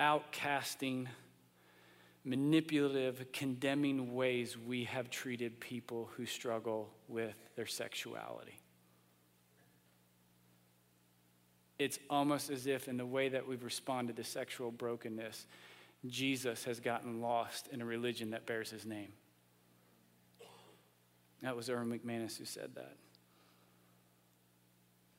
outcasting, 0.00 1.06
manipulative, 2.24 3.24
condemning 3.32 4.14
ways 4.14 4.58
we 4.58 4.82
have 4.84 5.10
treated 5.10 5.60
people 5.60 6.10
who 6.16 6.26
struggle 6.26 6.90
with 7.06 7.36
their 7.54 7.66
sexuality. 7.66 8.58
It's 11.78 12.00
almost 12.10 12.50
as 12.50 12.66
if, 12.66 12.88
in 12.88 12.96
the 12.96 13.06
way 13.06 13.28
that 13.28 13.46
we've 13.46 13.62
responded 13.62 14.16
to 14.16 14.24
sexual 14.24 14.72
brokenness, 14.72 15.46
Jesus 16.04 16.64
has 16.64 16.80
gotten 16.80 17.20
lost 17.20 17.68
in 17.68 17.80
a 17.80 17.84
religion 17.84 18.30
that 18.30 18.44
bears 18.44 18.70
his 18.70 18.84
name. 18.84 19.12
That 21.46 21.54
was 21.54 21.70
Erwin 21.70 21.96
McManus 21.96 22.36
who 22.36 22.44
said 22.44 22.70
that. 22.74 22.96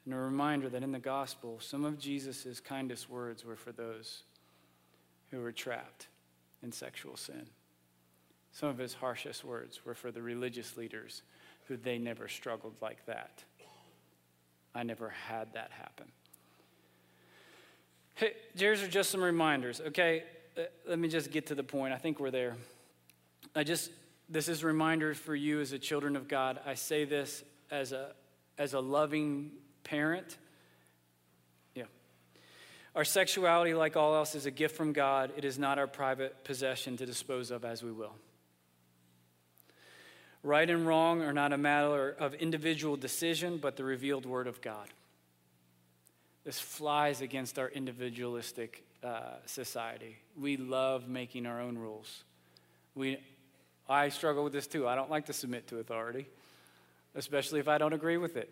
And 0.03 0.13
a 0.13 0.17
reminder 0.17 0.67
that 0.67 0.83
in 0.83 0.91
the 0.91 0.99
gospel, 0.99 1.57
some 1.61 1.85
of 1.85 1.97
Jesus' 1.97 2.59
kindest 2.59 3.09
words 3.09 3.45
were 3.45 3.55
for 3.55 3.71
those 3.71 4.23
who 5.31 5.39
were 5.39 5.53
trapped 5.53 6.07
in 6.61 6.73
sexual 6.73 7.15
sin. 7.15 7.47
Some 8.51 8.67
of 8.67 8.77
his 8.77 8.93
harshest 8.93 9.45
words 9.45 9.85
were 9.85 9.93
for 9.93 10.11
the 10.11 10.21
religious 10.21 10.75
leaders 10.75 11.21
who 11.69 11.77
they 11.77 11.97
never 11.97 12.27
struggled 12.27 12.75
like 12.81 13.05
that. 13.05 13.45
I 14.75 14.83
never 14.83 15.07
had 15.07 15.53
that 15.53 15.71
happen. 15.71 16.07
Hey, 18.15 18.33
here's 18.53 18.83
are 18.83 18.89
just 18.89 19.11
some 19.11 19.23
reminders, 19.23 19.79
okay? 19.79 20.23
Uh, 20.57 20.63
let 20.89 20.99
me 20.99 21.07
just 21.07 21.31
get 21.31 21.45
to 21.47 21.55
the 21.55 21.63
point. 21.63 21.93
I 21.93 21.97
think 21.97 22.19
we're 22.19 22.31
there. 22.31 22.57
I 23.55 23.63
just, 23.63 23.91
this 24.29 24.49
is 24.49 24.63
reminders 24.63 25.17
for 25.17 25.35
you 25.35 25.61
as 25.61 25.71
a 25.71 25.79
children 25.79 26.15
of 26.15 26.27
God. 26.27 26.59
I 26.65 26.73
say 26.73 27.05
this 27.05 27.43
as 27.71 27.91
a, 27.91 28.11
as 28.57 28.73
a 28.73 28.79
loving 28.79 29.51
parent. 29.83 30.37
Yeah. 31.75 31.83
Our 32.95 33.05
sexuality, 33.05 33.73
like 33.73 33.95
all 33.95 34.15
else, 34.15 34.35
is 34.35 34.45
a 34.45 34.51
gift 34.51 34.75
from 34.75 34.93
God. 34.93 35.31
It 35.37 35.45
is 35.45 35.57
not 35.57 35.79
our 35.79 35.87
private 35.87 36.43
possession 36.43 36.97
to 36.97 37.05
dispose 37.05 37.51
of 37.51 37.63
as 37.63 37.83
we 37.83 37.91
will. 37.91 38.13
Right 40.43 40.69
and 40.69 40.85
wrong 40.85 41.21
are 41.21 41.33
not 41.33 41.51
a 41.51 41.57
matter 41.57 42.15
of 42.19 42.33
individual 42.35 42.95
decision, 42.95 43.57
but 43.57 43.75
the 43.75 43.83
revealed 43.83 44.25
word 44.25 44.47
of 44.47 44.61
God. 44.61 44.87
This 46.43 46.59
flies 46.59 47.21
against 47.21 47.59
our 47.59 47.67
individualistic 47.67 48.83
uh, 49.03 49.35
society. 49.45 50.17
We 50.39 50.55
love 50.55 51.09
making 51.09 51.45
our 51.45 51.59
own 51.59 51.77
rules. 51.77 52.23
We, 52.95 53.17
I 53.89 54.09
struggle 54.09 54.43
with 54.43 54.53
this 54.53 54.67
too. 54.67 54.87
I 54.87 54.95
don't 54.95 55.09
like 55.09 55.25
to 55.27 55.33
submit 55.33 55.67
to 55.67 55.79
authority, 55.79 56.27
especially 57.15 57.59
if 57.59 57.67
I 57.67 57.77
don't 57.77 57.93
agree 57.93 58.17
with 58.17 58.35
it. 58.35 58.49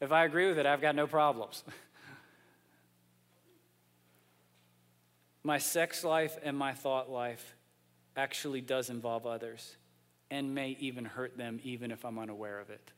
If 0.00 0.12
I 0.12 0.24
agree 0.24 0.46
with 0.46 0.58
it, 0.58 0.66
I've 0.66 0.80
got 0.80 0.94
no 0.94 1.06
problems. 1.06 1.64
my 5.42 5.58
sex 5.58 6.04
life 6.04 6.38
and 6.42 6.56
my 6.56 6.72
thought 6.72 7.10
life 7.10 7.56
actually 8.16 8.60
does 8.60 8.90
involve 8.90 9.26
others 9.26 9.76
and 10.30 10.54
may 10.54 10.76
even 10.80 11.04
hurt 11.04 11.36
them, 11.36 11.58
even 11.64 11.90
if 11.90 12.04
I'm 12.04 12.18
unaware 12.18 12.60
of 12.60 12.70
it. 12.70 12.92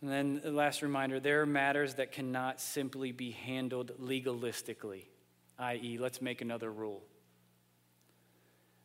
And 0.00 0.10
then 0.10 0.40
the 0.42 0.50
last 0.50 0.82
reminder 0.82 1.20
there 1.20 1.42
are 1.42 1.46
matters 1.46 1.94
that 1.94 2.10
cannot 2.10 2.60
simply 2.60 3.12
be 3.12 3.30
handled 3.30 3.92
legalistically, 4.00 5.04
i.e., 5.62 5.98
let's 5.98 6.20
make 6.20 6.42
another 6.42 6.70
rule, 6.70 7.02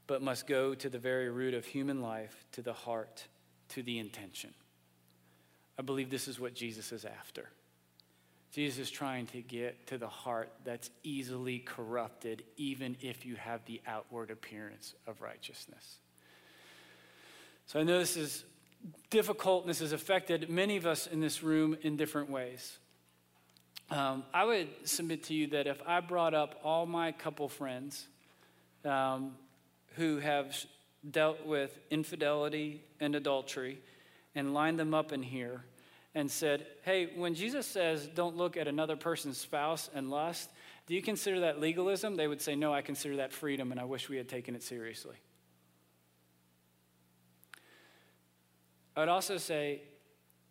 but 0.06 0.22
must 0.22 0.48
go 0.48 0.76
to 0.76 0.90
the 0.90 1.00
very 1.00 1.30
root 1.30 1.54
of 1.54 1.66
human 1.66 2.02
life, 2.02 2.46
to 2.54 2.62
the 2.62 2.74
heart, 2.74 3.26
to 3.70 3.84
the 3.84 4.00
intention. 4.00 4.54
I 5.78 5.82
believe 5.82 6.10
this 6.10 6.28
is 6.28 6.40
what 6.40 6.54
Jesus 6.54 6.92
is 6.92 7.06
after. 7.06 7.50
Jesus 8.52 8.80
is 8.80 8.90
trying 8.90 9.28
to 9.28 9.42
get 9.42 9.88
to 9.88 9.98
the 9.98 10.08
heart 10.08 10.52
that's 10.64 10.90
easily 11.04 11.60
corrupted, 11.60 12.44
even 12.56 12.96
if 13.02 13.26
you 13.26 13.36
have 13.36 13.64
the 13.66 13.82
outward 13.86 14.32
appearance 14.32 14.96
of 15.06 15.22
righteousness. 15.22 15.98
So 17.68 17.80
I 17.80 17.84
know 17.84 18.00
this 18.00 18.18
is 18.18 18.46
difficult 19.10 19.64
and 19.64 19.70
this 19.70 19.80
has 19.80 19.92
affected 19.92 20.50
many 20.50 20.78
of 20.78 20.86
us 20.86 21.08
in 21.08 21.20
this 21.20 21.44
room 21.44 21.78
in 21.82 21.98
different 21.98 22.30
ways. 22.30 22.78
Um, 23.90 24.24
I 24.34 24.44
would 24.44 24.68
submit 24.84 25.24
to 25.24 25.34
you 25.34 25.48
that 25.48 25.68
if 25.68 25.82
I 25.86 26.02
brought 26.02 26.34
up 26.34 26.60
all 26.64 26.86
my 26.86 27.12
couple 27.12 27.48
friends 27.48 28.08
um, 28.84 29.36
who 29.96 30.18
have 30.18 30.56
dealt 31.10 31.46
with 31.46 31.78
infidelity 31.90 32.84
and 33.00 33.16
adultery 33.16 33.80
and 34.36 34.54
lined 34.54 34.78
them 34.78 34.94
up 34.94 35.14
in 35.14 35.24
here, 35.24 35.64
and 36.18 36.32
said, 36.32 36.66
Hey, 36.82 37.12
when 37.16 37.36
Jesus 37.36 37.68
says 37.68 38.08
don't 38.08 38.36
look 38.36 38.58
at 38.58 38.68
another 38.68 38.96
person's 38.96 39.38
spouse 39.38 39.88
and 39.94 40.10
lust, 40.10 40.50
do 40.88 40.96
you 40.96 41.02
consider 41.02 41.42
that 41.42 41.60
legalism? 41.60 42.16
They 42.16 42.28
would 42.28 42.42
say, 42.42 42.56
No, 42.56 42.74
I 42.74 42.82
consider 42.82 43.18
that 43.18 43.32
freedom, 43.32 43.72
and 43.72 43.80
I 43.80 43.84
wish 43.84 44.10
we 44.10 44.18
had 44.18 44.28
taken 44.28 44.56
it 44.56 44.64
seriously. 44.64 45.16
I 48.96 49.02
would 49.02 49.10
also 49.10 49.38
say 49.38 49.84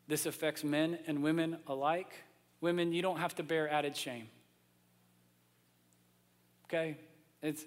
this 0.07 0.25
affects 0.25 0.63
men 0.63 1.01
and 1.09 1.21
women 1.21 1.59
alike. 1.67 2.15
Women, 2.61 2.93
you 2.93 3.03
don't 3.03 3.19
have 3.19 3.35
to 3.37 3.43
bear 3.43 3.71
added 3.71 3.97
shame. 3.97 4.29
Okay? 6.65 6.97
It's, 7.43 7.65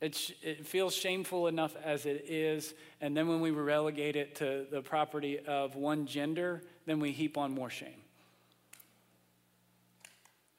it's, 0.00 0.32
it 0.42 0.66
feels 0.66 0.94
shameful 0.94 1.46
enough 1.46 1.76
as 1.84 2.06
it 2.06 2.24
is, 2.28 2.72
and 3.00 3.16
then 3.16 3.28
when 3.28 3.40
we 3.40 3.50
relegate 3.50 4.16
it 4.16 4.36
to 4.36 4.66
the 4.70 4.80
property 4.80 5.38
of 5.38 5.76
one 5.76 6.06
gender, 6.06 6.62
then 6.86 7.00
we 7.00 7.12
heap 7.12 7.36
on 7.36 7.52
more 7.52 7.68
shame. 7.68 8.00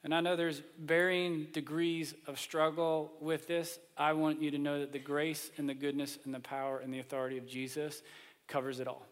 And 0.04 0.12
I 0.14 0.20
know 0.20 0.34
there's 0.34 0.62
varying 0.80 1.46
degrees 1.52 2.14
of 2.26 2.38
struggle 2.38 3.12
with 3.20 3.46
this. 3.46 3.78
I 3.96 4.14
want 4.14 4.42
you 4.42 4.50
to 4.50 4.58
know 4.58 4.80
that 4.80 4.92
the 4.92 4.98
grace 4.98 5.50
and 5.58 5.68
the 5.68 5.74
goodness 5.74 6.18
and 6.24 6.34
the 6.34 6.40
power 6.40 6.78
and 6.78 6.92
the 6.92 6.98
authority 6.98 7.38
of 7.38 7.46
Jesus 7.46 8.02
covers 8.48 8.80
it 8.80 8.88
all. 8.88 9.06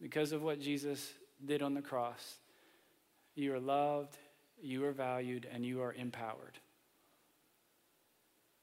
Because 0.00 0.32
of 0.32 0.42
what 0.42 0.60
Jesus 0.60 1.12
did 1.44 1.62
on 1.62 1.74
the 1.74 1.82
cross, 1.82 2.36
you 3.34 3.54
are 3.54 3.60
loved, 3.60 4.16
you 4.60 4.84
are 4.84 4.92
valued, 4.92 5.46
and 5.50 5.64
you 5.64 5.82
are 5.82 5.92
empowered. 5.92 6.58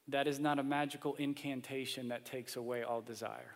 That 0.08 0.28
is 0.28 0.40
not 0.40 0.60
a 0.60 0.64
magical 0.64 1.16
incantation 1.16 2.10
that 2.10 2.26
takes 2.26 2.56
away 2.56 2.84
all 2.84 3.02
desire. 3.02 3.56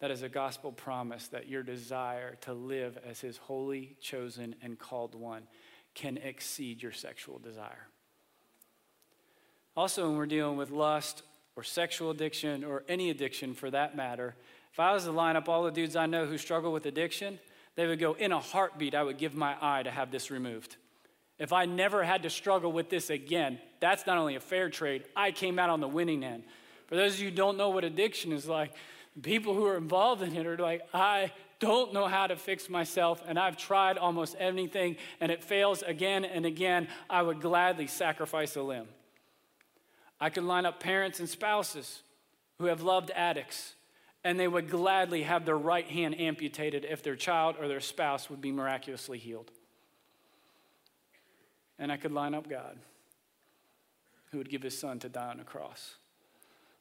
That 0.00 0.10
is 0.10 0.22
a 0.22 0.28
gospel 0.28 0.72
promise 0.72 1.28
that 1.28 1.48
your 1.48 1.62
desire 1.62 2.36
to 2.40 2.52
live 2.52 2.98
as 3.08 3.20
his 3.20 3.36
holy, 3.36 3.96
chosen, 4.00 4.56
and 4.62 4.78
called 4.78 5.14
one 5.14 5.42
can 5.94 6.16
exceed 6.16 6.82
your 6.82 6.92
sexual 6.92 7.38
desire. 7.38 7.86
Also, 9.76 10.08
when 10.08 10.16
we're 10.16 10.26
dealing 10.26 10.56
with 10.56 10.70
lust 10.70 11.22
or 11.54 11.62
sexual 11.62 12.10
addiction 12.10 12.64
or 12.64 12.82
any 12.88 13.10
addiction 13.10 13.54
for 13.54 13.70
that 13.70 13.96
matter, 13.96 14.34
if 14.72 14.80
I 14.80 14.92
was 14.92 15.04
to 15.04 15.12
line 15.12 15.36
up 15.36 15.48
all 15.48 15.64
the 15.64 15.70
dudes 15.70 15.96
I 15.96 16.06
know 16.06 16.24
who 16.26 16.38
struggle 16.38 16.72
with 16.72 16.86
addiction, 16.86 17.38
they 17.74 17.86
would 17.86 17.98
go, 17.98 18.14
in 18.14 18.32
a 18.32 18.40
heartbeat, 18.40 18.94
I 18.94 19.02
would 19.02 19.18
give 19.18 19.34
my 19.34 19.56
eye 19.60 19.82
to 19.82 19.90
have 19.90 20.10
this 20.10 20.30
removed. 20.30 20.76
If 21.38 21.52
I 21.52 21.64
never 21.64 22.04
had 22.04 22.22
to 22.22 22.30
struggle 22.30 22.72
with 22.72 22.88
this 22.88 23.10
again, 23.10 23.58
that's 23.80 24.06
not 24.06 24.18
only 24.18 24.36
a 24.36 24.40
fair 24.40 24.70
trade, 24.70 25.04
I 25.16 25.32
came 25.32 25.58
out 25.58 25.70
on 25.70 25.80
the 25.80 25.88
winning 25.88 26.24
end. 26.24 26.44
For 26.86 26.96
those 26.96 27.14
of 27.14 27.20
you 27.20 27.30
who 27.30 27.36
don't 27.36 27.56
know 27.56 27.70
what 27.70 27.84
addiction 27.84 28.32
is 28.32 28.46
like, 28.46 28.72
people 29.20 29.54
who 29.54 29.66
are 29.66 29.76
involved 29.76 30.22
in 30.22 30.34
it 30.34 30.46
are 30.46 30.56
like, 30.56 30.82
I 30.94 31.32
don't 31.58 31.92
know 31.92 32.06
how 32.06 32.26
to 32.26 32.36
fix 32.36 32.68
myself, 32.68 33.22
and 33.26 33.38
I've 33.38 33.56
tried 33.56 33.98
almost 33.98 34.36
anything, 34.38 34.96
and 35.20 35.30
it 35.30 35.44
fails 35.44 35.82
again 35.82 36.24
and 36.24 36.46
again. 36.46 36.88
I 37.08 37.22
would 37.22 37.40
gladly 37.40 37.86
sacrifice 37.86 38.56
a 38.56 38.62
limb. 38.62 38.88
I 40.20 40.30
could 40.30 40.44
line 40.44 40.66
up 40.66 40.80
parents 40.80 41.18
and 41.20 41.28
spouses 41.28 42.02
who 42.58 42.66
have 42.66 42.82
loved 42.82 43.10
addicts, 43.10 43.74
and 44.24 44.38
they 44.38 44.48
would 44.48 44.70
gladly 44.70 45.22
have 45.22 45.44
their 45.44 45.58
right 45.58 45.88
hand 45.88 46.18
amputated 46.20 46.84
if 46.88 47.02
their 47.02 47.16
child 47.16 47.56
or 47.58 47.68
their 47.68 47.80
spouse 47.80 48.30
would 48.30 48.40
be 48.40 48.52
miraculously 48.52 49.18
healed 49.18 49.50
and 51.82 51.90
I 51.90 51.96
could 51.96 52.12
line 52.12 52.32
up 52.32 52.48
God 52.48 52.78
who 54.30 54.38
would 54.38 54.48
give 54.48 54.62
his 54.62 54.78
son 54.78 55.00
to 55.00 55.08
die 55.08 55.30
on 55.30 55.40
a 55.40 55.44
cross 55.44 55.96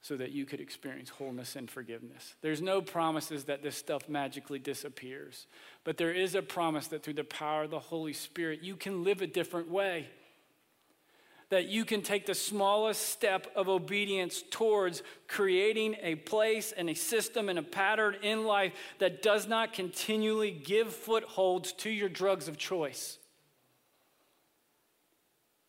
so 0.04 0.16
that 0.16 0.32
you 0.32 0.46
could 0.46 0.62
experience 0.62 1.10
wholeness 1.10 1.56
and 1.56 1.70
forgiveness. 1.70 2.36
There's 2.42 2.62
no 2.62 2.82
promises 2.82 3.46
that 3.46 3.64
this 3.64 3.76
stuff 3.76 4.08
magically 4.08 4.60
disappears, 4.60 5.48
but 5.84 5.98
there 5.98 6.14
is 6.14 6.36
a 6.36 6.42
promise 6.44 6.88
that 6.88 7.04
through 7.04 7.16
the 7.16 7.24
power 7.24 7.64
of 7.64 7.72
the 7.72 7.80
Holy 7.80 8.14
Spirit, 8.14 8.62
you 8.62 8.76
can 8.76 9.04
live 9.04 9.22
a 9.22 9.28
different 9.28 9.70
way. 9.70 10.08
That 11.52 11.68
you 11.68 11.86
can 11.86 12.02
take 12.02 12.26
the 12.26 12.34
smallest 12.34 13.10
step 13.10 13.48
of 13.56 13.70
obedience 13.70 14.44
towards 14.50 15.04
creating 15.28 15.96
a 16.02 16.16
place 16.16 16.74
and 16.76 16.90
a 16.90 16.96
system 16.96 17.48
and 17.48 17.60
a 17.60 17.64
pattern 17.64 18.16
in 18.24 18.46
life 18.46 18.74
that 18.98 19.22
does 19.22 19.48
not 19.48 19.74
continually 19.74 20.50
give 20.50 20.92
footholds 20.92 21.72
to 21.74 21.90
your 21.92 22.10
drugs 22.10 22.48
of 22.48 22.58
choice 22.58 23.20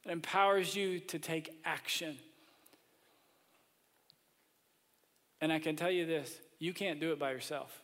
It 0.04 0.10
empowers 0.10 0.74
you 0.74 0.98
to 1.00 1.18
take 1.18 1.60
action. 1.64 2.18
And 5.40 5.52
I 5.52 5.58
can 5.58 5.76
tell 5.76 5.90
you 5.90 6.06
this 6.06 6.38
you 6.58 6.72
can't 6.72 7.00
do 7.00 7.12
it 7.12 7.18
by 7.18 7.32
yourself. 7.32 7.81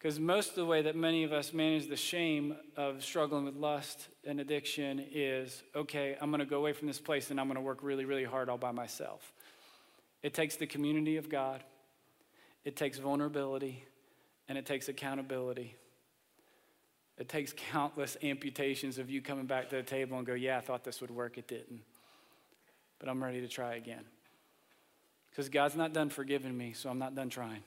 Because 0.00 0.18
most 0.18 0.50
of 0.50 0.54
the 0.54 0.64
way 0.64 0.80
that 0.80 0.96
many 0.96 1.24
of 1.24 1.32
us 1.32 1.52
manage 1.52 1.88
the 1.88 1.96
shame 1.96 2.56
of 2.74 3.04
struggling 3.04 3.44
with 3.44 3.56
lust 3.56 4.08
and 4.24 4.40
addiction 4.40 5.04
is 5.12 5.62
okay, 5.76 6.16
I'm 6.18 6.30
going 6.30 6.38
to 6.38 6.46
go 6.46 6.56
away 6.56 6.72
from 6.72 6.88
this 6.88 6.98
place 6.98 7.30
and 7.30 7.38
I'm 7.38 7.48
going 7.48 7.56
to 7.56 7.60
work 7.60 7.80
really, 7.82 8.06
really 8.06 8.24
hard 8.24 8.48
all 8.48 8.56
by 8.56 8.70
myself. 8.70 9.34
It 10.22 10.32
takes 10.32 10.56
the 10.56 10.66
community 10.66 11.18
of 11.18 11.28
God, 11.28 11.62
it 12.64 12.76
takes 12.76 12.96
vulnerability, 12.96 13.84
and 14.48 14.56
it 14.56 14.64
takes 14.64 14.88
accountability. 14.88 15.76
It 17.18 17.28
takes 17.28 17.52
countless 17.54 18.16
amputations 18.22 18.96
of 18.96 19.10
you 19.10 19.20
coming 19.20 19.44
back 19.44 19.68
to 19.68 19.76
the 19.76 19.82
table 19.82 20.16
and 20.16 20.26
go, 20.26 20.32
Yeah, 20.32 20.56
I 20.56 20.62
thought 20.62 20.84
this 20.84 21.02
would 21.02 21.10
work. 21.10 21.36
It 21.36 21.46
didn't. 21.46 21.82
But 22.98 23.10
I'm 23.10 23.22
ready 23.22 23.42
to 23.42 23.48
try 23.48 23.74
again. 23.74 24.04
Because 25.28 25.50
God's 25.50 25.76
not 25.76 25.92
done 25.92 26.08
forgiving 26.08 26.56
me, 26.56 26.72
so 26.72 26.88
I'm 26.88 26.98
not 26.98 27.14
done 27.14 27.28
trying. 27.28 27.62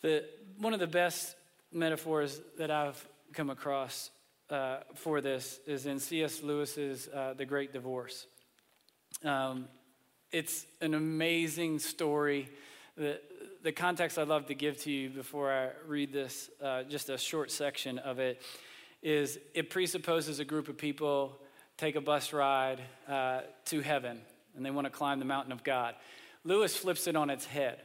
The, 0.00 0.24
one 0.58 0.72
of 0.72 0.78
the 0.78 0.86
best 0.86 1.34
metaphors 1.72 2.40
that 2.56 2.70
I've 2.70 3.04
come 3.32 3.50
across 3.50 4.10
uh, 4.48 4.78
for 4.94 5.20
this 5.20 5.58
is 5.66 5.86
in 5.86 5.98
C.S. 5.98 6.40
Lewis's 6.40 7.08
uh, 7.08 7.34
The 7.36 7.44
Great 7.44 7.72
Divorce. 7.72 8.28
Um, 9.24 9.66
it's 10.30 10.66
an 10.80 10.94
amazing 10.94 11.80
story. 11.80 12.48
The, 12.96 13.20
the 13.64 13.72
context 13.72 14.18
I'd 14.18 14.28
love 14.28 14.46
to 14.46 14.54
give 14.54 14.78
to 14.82 14.90
you 14.92 15.10
before 15.10 15.52
I 15.52 15.70
read 15.88 16.12
this, 16.12 16.48
uh, 16.62 16.84
just 16.84 17.10
a 17.10 17.18
short 17.18 17.50
section 17.50 17.98
of 17.98 18.20
it, 18.20 18.40
is 19.02 19.36
it 19.52 19.68
presupposes 19.68 20.38
a 20.38 20.44
group 20.44 20.68
of 20.68 20.78
people 20.78 21.40
take 21.76 21.96
a 21.96 22.00
bus 22.00 22.32
ride 22.32 22.80
uh, 23.08 23.40
to 23.64 23.80
heaven 23.80 24.20
and 24.54 24.64
they 24.64 24.70
want 24.70 24.84
to 24.84 24.92
climb 24.92 25.18
the 25.18 25.24
mountain 25.24 25.50
of 25.50 25.64
God. 25.64 25.96
Lewis 26.44 26.76
flips 26.76 27.08
it 27.08 27.16
on 27.16 27.30
its 27.30 27.46
head. 27.46 27.78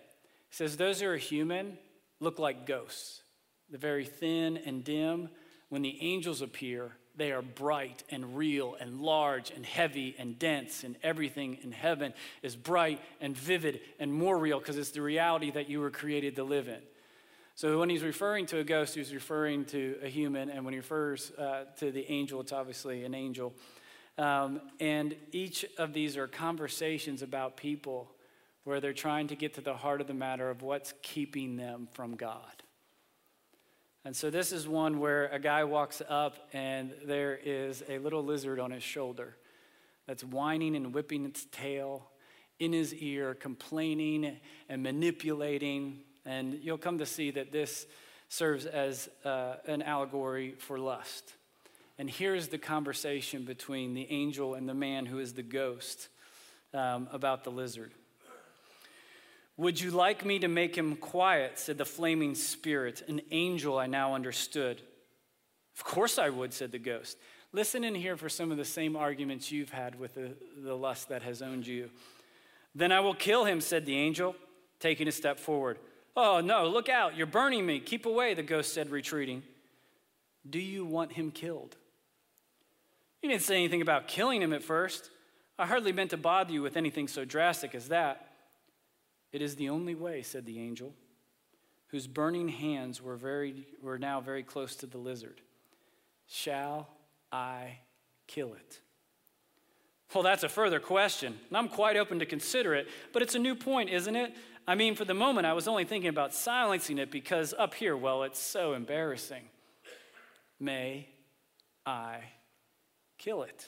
He 0.50 0.56
says, 0.56 0.78
Those 0.78 1.02
who 1.02 1.08
are 1.08 1.18
human 1.18 1.80
look 2.24 2.40
like 2.40 2.66
ghosts. 2.66 3.22
They're 3.70 3.80
very 3.80 4.06
thin 4.06 4.58
and 4.58 4.84
dim. 4.84 5.30
When 5.70 5.82
the 5.82 5.98
angels 6.02 6.42
appear, 6.42 6.92
they 7.16 7.32
are 7.32 7.42
bright 7.42 8.04
and 8.10 8.38
real 8.38 8.76
and 8.80 9.02
large 9.02 9.52
and 9.52 9.66
heavy 9.66 10.16
and 10.18 10.38
dense, 10.40 10.84
and 10.84 10.96
everything 11.04 11.60
in 11.64 11.72
heaven 11.72 12.14
is 12.42 12.56
bright 12.56 13.00
and 13.22 13.38
vivid 13.38 13.82
and 14.00 14.12
more 14.12 14.38
real 14.38 14.60
because 14.60 14.78
it's 14.78 14.92
the 14.92 15.02
reality 15.02 15.52
that 15.52 15.70
you 15.70 15.80
were 15.80 15.92
created 15.92 16.36
to 16.38 16.44
live 16.44 16.68
in. 16.68 16.82
So 17.56 17.78
when 17.80 17.90
he's 17.90 18.02
referring 18.02 18.48
to 18.48 18.60
a 18.60 18.64
ghost, 18.64 18.96
he's 18.96 19.14
referring 19.14 19.66
to 19.66 19.98
a 20.02 20.10
human, 20.10 20.50
and 20.50 20.66
when 20.66 20.74
he 20.74 20.80
refers 20.80 21.32
uh, 21.32 21.66
to 21.78 21.92
the 21.92 22.10
angel, 22.12 22.42
it's 22.42 22.52
obviously 22.52 23.06
an 23.06 23.14
angel. 23.14 23.54
Um, 24.18 24.62
and 24.80 25.16
each 25.32 25.66
of 25.78 25.94
these 25.94 26.18
are 26.18 26.28
conversations 26.28 27.22
about 27.22 27.58
people 27.58 28.12
where 28.64 28.80
they're 28.80 28.94
trying 28.94 29.28
to 29.28 29.36
get 29.36 29.56
to 29.56 29.62
the 29.62 29.76
heart 29.76 30.02
of 30.02 30.08
the 30.08 30.14
matter 30.14 30.50
of 30.50 30.62
what's 30.62 30.94
keeping 31.02 31.58
them 31.58 31.88
from 31.92 32.16
God. 32.16 32.64
And 34.06 34.16
so 34.16 34.30
this 34.30 34.52
is 34.52 34.68
one 34.68 35.00
where 35.00 35.28
a 35.28 35.40
guy 35.40 35.64
walks 35.64 36.02
up 36.10 36.50
and 36.52 36.94
there 37.06 37.40
is 37.42 37.84
a 37.88 38.00
little 38.00 38.24
lizard 38.24 38.60
on 38.60 38.72
his 38.72 38.84
shoulder 38.84 39.38
that's 40.08 40.24
whining 40.24 40.76
and 40.76 40.94
whipping 40.94 41.26
its 41.26 41.46
tail 41.52 42.10
in 42.60 42.74
his 42.74 42.94
ear, 42.94 43.34
complaining 43.34 44.38
and 44.68 44.84
manipulating. 44.84 46.00
And 46.26 46.60
you'll 46.62 46.78
come 46.78 46.98
to 46.98 47.06
see 47.06 47.32
that 47.32 47.52
this 47.52 47.88
serves 48.28 48.66
as 48.66 49.10
uh, 49.24 49.56
an 49.68 49.82
allegory 49.82 50.56
for 50.58 50.78
lust. 50.80 51.34
And 51.98 52.10
here's 52.10 52.48
the 52.48 52.58
conversation 52.58 53.46
between 53.46 53.94
the 53.94 54.10
angel 54.10 54.56
and 54.56 54.68
the 54.68 54.74
man 54.74 55.06
who 55.06 55.20
is 55.20 55.34
the 55.34 55.44
ghost 55.44 56.10
um, 56.74 57.08
about 57.12 57.44
the 57.44 57.52
lizard. 57.52 57.94
Would 59.58 59.80
you 59.80 59.92
like 59.92 60.26
me 60.26 60.40
to 60.40 60.48
make 60.48 60.76
him 60.76 60.96
quiet? 60.96 61.60
said 61.60 61.78
the 61.78 61.86
flaming 61.86 62.36
spirit. 62.36 63.04
An 63.08 63.22
angel, 63.32 63.78
I 63.78 63.86
now 63.86 64.16
understood. 64.16 64.82
Of 65.76 65.84
course 65.84 66.18
I 66.18 66.30
would, 66.30 66.54
said 66.54 66.72
the 66.72 66.80
ghost. 66.80 67.18
Listen 67.52 67.84
in 67.84 67.94
here 67.94 68.18
for 68.18 68.30
some 68.30 68.52
of 68.52 68.58
the 68.58 68.66
same 68.66 68.96
arguments 68.96 69.52
you've 69.52 69.70
had 69.70 70.00
with 70.00 70.16
the, 70.16 70.36
the 70.58 70.76
lust 70.76 71.10
that 71.10 71.22
has 71.22 71.42
owned 71.42 71.68
you. 71.68 71.90
Then 72.74 72.92
I 72.92 73.00
will 73.00 73.14
kill 73.14 73.46
him, 73.46 73.62
said 73.62 73.86
the 73.86 73.96
angel, 73.96 74.36
taking 74.80 75.08
a 75.08 75.12
step 75.12 75.40
forward. 75.40 75.78
Oh, 76.18 76.42
no, 76.42 76.68
look 76.68 76.90
out, 76.90 77.16
you're 77.16 77.28
burning 77.28 77.66
me. 77.66 77.80
Keep 77.80 78.08
away, 78.08 78.34
the 78.34 78.44
ghost 78.44 78.74
said, 78.74 78.90
retreating. 78.90 79.44
Do 80.50 80.60
you 80.60 80.84
want 80.84 81.14
him 81.14 81.30
killed? 81.32 81.76
You 83.22 83.30
didn't 83.30 83.44
say 83.44 83.56
anything 83.56 83.82
about 83.82 84.08
killing 84.08 84.42
him 84.42 84.52
at 84.52 84.64
first. 84.64 85.10
I 85.58 85.68
hardly 85.68 85.94
meant 85.94 86.10
to 86.10 86.18
bother 86.18 86.52
you 86.52 86.62
with 86.62 86.76
anything 86.76 87.08
so 87.08 87.24
drastic 87.24 87.76
as 87.76 87.90
that. 87.90 88.33
It 89.34 89.42
is 89.42 89.56
the 89.56 89.70
only 89.70 89.96
way, 89.96 90.22
said 90.22 90.46
the 90.46 90.60
angel, 90.60 90.94
whose 91.88 92.08
burning 92.08 92.48
hands 92.48 93.02
were, 93.02 93.16
very, 93.16 93.66
were 93.82 93.98
now 93.98 94.22
very 94.22 94.44
close 94.44 94.76
to 94.78 94.86
the 94.86 95.00
lizard. 95.00 95.42
Shall 96.28 96.88
I 97.32 97.80
kill 98.28 98.54
it? 98.54 98.80
Well, 100.14 100.24
that's 100.24 100.44
a 100.44 100.50
further 100.50 100.80
question, 100.80 101.36
and 101.48 101.58
I'm 101.58 101.68
quite 101.68 101.98
open 101.98 102.20
to 102.20 102.28
consider 102.28 102.76
it, 102.76 102.88
but 103.12 103.24
it's 103.24 103.34
a 103.34 103.40
new 103.40 103.56
point, 103.56 103.90
isn't 103.90 104.16
it? 104.16 104.36
I 104.68 104.76
mean, 104.76 104.94
for 104.94 105.04
the 105.04 105.16
moment, 105.16 105.48
I 105.48 105.54
was 105.54 105.68
only 105.68 105.84
thinking 105.84 106.10
about 106.10 106.36
silencing 106.36 107.00
it 107.00 107.10
because 107.10 107.56
up 107.58 107.74
here, 107.74 107.98
well, 107.98 108.22
it's 108.24 108.40
so 108.40 108.74
embarrassing. 108.74 109.44
May 110.60 111.10
I 111.88 112.20
kill 113.18 113.42
it? 113.42 113.68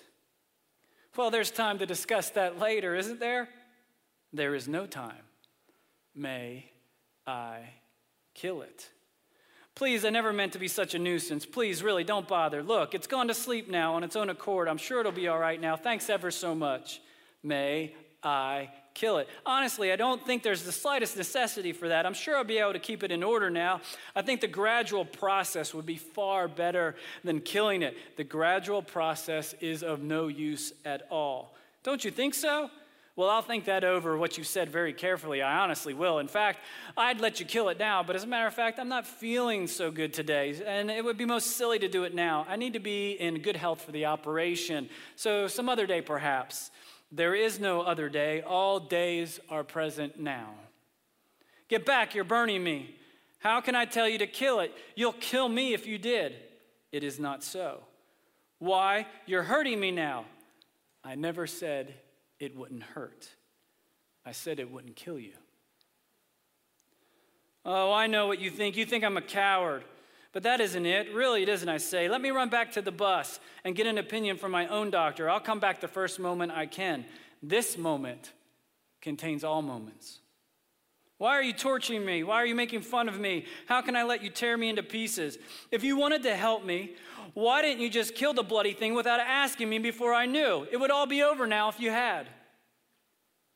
Well, 1.17 1.31
there's 1.31 1.49
time 1.49 1.79
to 1.79 1.87
discuss 1.87 2.29
that 2.31 2.59
later, 2.59 2.93
isn't 2.95 3.19
there? 3.19 3.49
There 4.31 4.53
is 4.53 4.67
no 4.67 4.85
time 4.85 5.24
may 6.15 6.71
I 7.27 7.59
kill 8.33 8.61
it. 8.61 8.89
Please, 9.75 10.05
I 10.05 10.09
never 10.09 10.31
meant 10.31 10.53
to 10.53 10.59
be 10.59 10.69
such 10.69 10.93
a 10.93 10.99
nuisance. 10.99 11.45
Please, 11.45 11.83
really, 11.83 12.05
don't 12.05 12.27
bother. 12.27 12.63
Look, 12.63 12.95
it's 12.95 13.07
gone 13.07 13.27
to 13.27 13.33
sleep 13.33 13.69
now 13.69 13.95
on 13.95 14.05
its 14.05 14.15
own 14.15 14.29
accord. 14.29 14.69
I'm 14.69 14.77
sure 14.77 15.01
it'll 15.01 15.11
be 15.11 15.27
all 15.27 15.39
right 15.39 15.59
now. 15.59 15.75
Thanks 15.75 16.09
ever 16.09 16.31
so 16.31 16.55
much. 16.55 17.01
May 17.43 17.93
I 18.23 18.69
kill 18.93 19.17
it. 19.17 19.27
Honestly, 19.45 19.91
I 19.91 19.97
don't 19.97 20.25
think 20.25 20.41
there's 20.41 20.63
the 20.63 20.71
slightest 20.71 21.17
necessity 21.17 21.73
for 21.73 21.89
that. 21.89 22.05
I'm 22.05 22.13
sure 22.13 22.37
I'll 22.37 22.45
be 22.45 22.57
able 22.57 22.71
to 22.71 22.79
keep 22.79 23.03
it 23.03 23.11
in 23.11 23.21
order 23.21 23.49
now. 23.49 23.81
I 24.15 24.21
think 24.21 24.39
the 24.39 24.47
gradual 24.47 25.03
process 25.03 25.73
would 25.73 25.85
be 25.85 25.97
far 25.97 26.47
better 26.47 26.95
than 27.25 27.41
killing 27.41 27.81
it. 27.81 27.97
The 28.15 28.23
gradual 28.23 28.81
process 28.81 29.53
is 29.59 29.83
of 29.83 30.01
no 30.01 30.27
use 30.27 30.71
at 30.85 31.03
all. 31.11 31.53
Don't 31.83 32.03
you 32.05 32.11
think 32.11 32.33
so? 32.33 32.71
Well, 33.17 33.29
I'll 33.29 33.41
think 33.41 33.63
that 33.65 33.85
over 33.85 34.17
what 34.17 34.37
you 34.37 34.43
said 34.43 34.69
very 34.69 34.91
carefully. 34.91 35.41
I 35.41 35.59
honestly 35.59 35.93
will. 35.93 36.19
In 36.19 36.27
fact, 36.27 36.59
I'd 36.97 37.21
let 37.21 37.39
you 37.39 37.45
kill 37.45 37.69
it 37.69 37.79
now, 37.79 38.03
but 38.03 38.13
as 38.17 38.25
a 38.25 38.27
matter 38.27 38.45
of 38.45 38.53
fact, 38.53 38.77
I'm 38.77 38.89
not 38.89 39.07
feeling 39.07 39.67
so 39.67 39.89
good 39.89 40.13
today, 40.13 40.61
and 40.65 40.91
it 40.91 41.03
would 41.03 41.17
be 41.17 41.23
most 41.23 41.55
silly 41.55 41.79
to 41.79 41.87
do 41.87 42.03
it 42.03 42.13
now. 42.13 42.45
I 42.49 42.57
need 42.57 42.73
to 42.73 42.79
be 42.79 43.11
in 43.11 43.41
good 43.41 43.55
health 43.55 43.81
for 43.83 43.93
the 43.93 44.05
operation. 44.05 44.89
So, 45.15 45.47
some 45.47 45.69
other 45.69 45.87
day, 45.87 46.01
perhaps. 46.01 46.71
There 47.09 47.33
is 47.33 47.57
no 47.57 47.81
other 47.81 48.09
day. 48.09 48.41
All 48.41 48.81
days 48.81 49.39
are 49.49 49.63
present 49.63 50.19
now. 50.19 50.49
Get 51.69 51.85
back, 51.85 52.15
you're 52.15 52.25
burning 52.25 52.65
me. 52.65 52.95
How 53.39 53.61
can 53.61 53.75
I 53.75 53.85
tell 53.85 54.09
you 54.09 54.17
to 54.17 54.27
kill 54.27 54.59
it? 54.59 54.73
You'll 54.95 55.13
kill 55.13 55.47
me 55.47 55.73
if 55.73 55.87
you 55.87 55.97
did. 55.97 56.35
It 56.91 57.03
is 57.03 57.17
not 57.17 57.43
so. 57.43 57.83
Why? 58.59 59.07
You're 59.25 59.43
hurting 59.43 59.79
me 59.79 59.91
now. 59.91 60.25
I 61.01 61.15
never 61.15 61.47
said 61.47 61.93
it 62.39 62.55
wouldn't 62.55 62.83
hurt. 62.83 63.29
I 64.25 64.31
said 64.31 64.59
it 64.59 64.71
wouldn't 64.71 64.95
kill 64.95 65.19
you. 65.19 65.33
Oh, 67.63 67.91
I 67.91 68.07
know 68.07 68.27
what 68.27 68.39
you 68.39 68.51
think. 68.51 68.77
You 68.77 68.85
think 68.85 69.03
I'm 69.03 69.17
a 69.17 69.21
coward. 69.21 69.83
But 70.31 70.43
that 70.43 70.59
isn't 70.59 70.85
it. 70.85 71.13
Really, 71.13 71.43
it 71.43 71.49
isn't, 71.49 71.69
I 71.69 71.77
say. 71.77 72.09
Let 72.09 72.21
me 72.21 72.29
run 72.29 72.49
back 72.49 72.73
to 72.73 72.81
the 72.81 72.91
bus 72.91 73.39
and 73.63 73.75
get 73.75 73.87
an 73.87 73.97
opinion 73.97 74.37
from 74.37 74.51
my 74.51 74.67
own 74.67 74.89
doctor. 74.89 75.29
I'll 75.29 75.39
come 75.39 75.59
back 75.59 75.79
the 75.79 75.87
first 75.87 76.19
moment 76.19 76.51
I 76.51 76.65
can. 76.65 77.05
This 77.41 77.77
moment 77.77 78.33
contains 79.01 79.43
all 79.43 79.61
moments. 79.61 80.19
Why 81.17 81.31
are 81.37 81.43
you 81.43 81.53
torturing 81.53 82.05
me? 82.05 82.23
Why 82.23 82.35
are 82.35 82.45
you 82.45 82.55
making 82.55 82.81
fun 82.81 83.07
of 83.07 83.19
me? 83.19 83.45
How 83.67 83.81
can 83.81 83.95
I 83.95 84.03
let 84.03 84.21
you 84.21 84.29
tear 84.29 84.57
me 84.57 84.69
into 84.69 84.83
pieces? 84.83 85.37
If 85.71 85.83
you 85.83 85.95
wanted 85.95 86.23
to 86.23 86.35
help 86.35 86.65
me, 86.65 86.95
why 87.33 87.61
didn't 87.61 87.81
you 87.81 87.89
just 87.89 88.15
kill 88.15 88.33
the 88.33 88.43
bloody 88.43 88.73
thing 88.73 88.93
without 88.93 89.21
asking 89.21 89.69
me 89.69 89.79
before 89.79 90.13
I 90.13 90.25
knew? 90.25 90.67
It 90.71 90.77
would 90.77 90.91
all 90.91 91.05
be 91.05 91.23
over 91.23 91.47
now 91.47 91.69
if 91.69 91.79
you 91.79 91.89
had. 91.89 92.27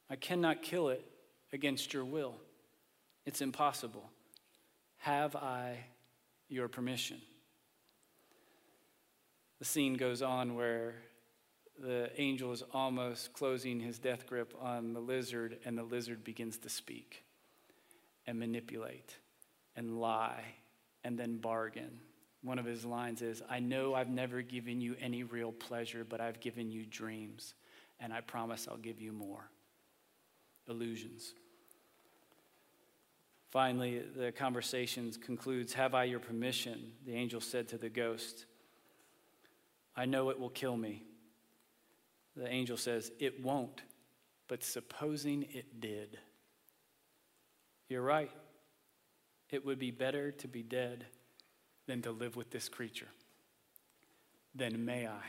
I 0.09 0.15
cannot 0.15 0.61
kill 0.61 0.89
it 0.89 1.05
against 1.51 1.93
your 1.93 2.05
will. 2.05 2.35
It's 3.25 3.41
impossible. 3.41 4.09
Have 4.97 5.35
I 5.35 5.85
your 6.47 6.67
permission? 6.67 7.21
The 9.59 9.65
scene 9.65 9.95
goes 9.95 10.21
on 10.21 10.55
where 10.55 10.95
the 11.77 12.09
angel 12.17 12.53
is 12.53 12.63
almost 12.73 13.33
closing 13.33 13.81
his 13.81 13.99
death 13.99 14.25
grip 14.25 14.53
on 14.61 14.93
the 14.93 14.99
lizard, 14.99 15.57
and 15.65 15.77
the 15.77 15.83
lizard 15.83 16.23
begins 16.23 16.57
to 16.59 16.69
speak 16.69 17.23
and 18.27 18.39
manipulate 18.39 19.15
and 19.75 19.99
lie 19.99 20.43
and 21.03 21.17
then 21.17 21.37
bargain. 21.37 21.99
One 22.41 22.59
of 22.59 22.65
his 22.65 22.85
lines 22.85 23.21
is 23.21 23.41
I 23.49 23.59
know 23.59 23.93
I've 23.93 24.09
never 24.09 24.41
given 24.41 24.81
you 24.81 24.95
any 24.99 25.23
real 25.23 25.51
pleasure, 25.51 26.05
but 26.07 26.21
I've 26.21 26.39
given 26.39 26.71
you 26.71 26.85
dreams, 26.85 27.53
and 27.99 28.13
I 28.13 28.21
promise 28.21 28.67
I'll 28.69 28.77
give 28.77 29.01
you 29.01 29.11
more. 29.11 29.49
Illusions. 30.67 31.33
Finally, 33.49 34.03
the 34.15 34.31
conversation 34.31 35.11
concludes 35.13 35.73
Have 35.73 35.95
I 35.95 36.03
your 36.03 36.19
permission? 36.19 36.93
The 37.05 37.15
angel 37.15 37.41
said 37.41 37.67
to 37.69 37.77
the 37.77 37.89
ghost, 37.89 38.45
I 39.95 40.05
know 40.05 40.29
it 40.29 40.39
will 40.39 40.49
kill 40.49 40.77
me. 40.77 41.03
The 42.35 42.47
angel 42.47 42.77
says, 42.77 43.11
It 43.19 43.43
won't, 43.43 43.81
but 44.47 44.63
supposing 44.63 45.43
it 45.51 45.81
did. 45.81 46.19
You're 47.89 48.03
right. 48.03 48.31
It 49.49 49.65
would 49.65 49.79
be 49.79 49.91
better 49.91 50.31
to 50.31 50.47
be 50.47 50.63
dead 50.63 51.05
than 51.87 52.03
to 52.03 52.11
live 52.11 52.35
with 52.35 52.51
this 52.51 52.69
creature. 52.69 53.07
Then 54.53 54.85
may 54.85 55.07
I. 55.07 55.23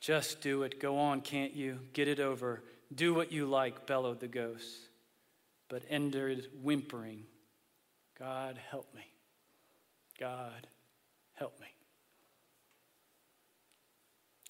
Just 0.00 0.40
do 0.40 0.64
it. 0.64 0.80
Go 0.80 0.98
on, 0.98 1.20
can't 1.20 1.54
you? 1.54 1.78
Get 1.92 2.08
it 2.08 2.20
over. 2.20 2.62
Do 2.94 3.14
what 3.14 3.32
you 3.32 3.46
like, 3.46 3.86
bellowed 3.86 4.20
the 4.20 4.28
ghost, 4.28 4.68
but 5.68 5.82
ended 5.88 6.48
whimpering, 6.62 7.24
God 8.18 8.58
help 8.70 8.92
me. 8.94 9.04
God, 10.18 10.66
help 11.34 11.58
me. 11.60 11.66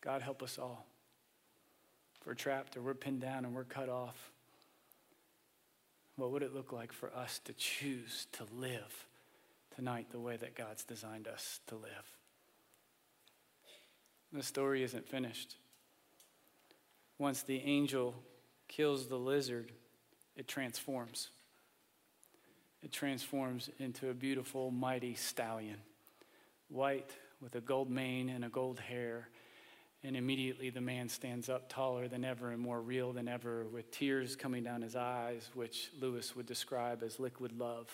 God, 0.02 0.22
help 0.22 0.42
us 0.42 0.58
all. 0.58 0.86
If 2.20 2.26
we're 2.26 2.34
trapped 2.34 2.76
or 2.76 2.82
we're 2.82 2.94
pinned 2.94 3.20
down 3.20 3.44
and 3.44 3.54
we're 3.54 3.64
cut 3.64 3.88
off, 3.88 4.30
what 6.16 6.30
would 6.32 6.42
it 6.42 6.54
look 6.54 6.72
like 6.72 6.92
for 6.92 7.14
us 7.14 7.38
to 7.44 7.52
choose 7.52 8.26
to 8.32 8.44
live 8.54 9.06
tonight 9.74 10.06
the 10.10 10.20
way 10.20 10.36
that 10.36 10.54
God's 10.54 10.84
designed 10.84 11.28
us 11.28 11.60
to 11.66 11.74
live? 11.74 12.16
The 14.32 14.42
story 14.42 14.82
isn't 14.82 15.08
finished. 15.08 15.56
Once 17.18 17.42
the 17.42 17.60
angel 17.60 18.14
kills 18.68 19.06
the 19.08 19.18
lizard, 19.18 19.72
it 20.36 20.48
transforms. 20.48 21.28
It 22.82 22.92
transforms 22.92 23.70
into 23.78 24.10
a 24.10 24.14
beautiful, 24.14 24.70
mighty 24.70 25.14
stallion, 25.14 25.78
white 26.68 27.10
with 27.40 27.54
a 27.54 27.60
gold 27.60 27.90
mane 27.90 28.28
and 28.28 28.44
a 28.44 28.48
gold 28.48 28.80
hair. 28.80 29.28
And 30.06 30.16
immediately 30.16 30.70
the 30.70 30.80
man 30.80 31.08
stands 31.08 31.48
up 31.48 31.68
taller 31.68 32.06
than 32.06 32.24
ever 32.24 32.52
and 32.52 32.62
more 32.62 32.80
real 32.80 33.12
than 33.12 33.26
ever, 33.26 33.66
with 33.66 33.90
tears 33.90 34.36
coming 34.36 34.62
down 34.62 34.82
his 34.82 34.94
eyes, 34.94 35.50
which 35.52 35.90
Lewis 36.00 36.36
would 36.36 36.46
describe 36.46 37.02
as 37.02 37.18
liquid 37.18 37.50
love. 37.58 37.88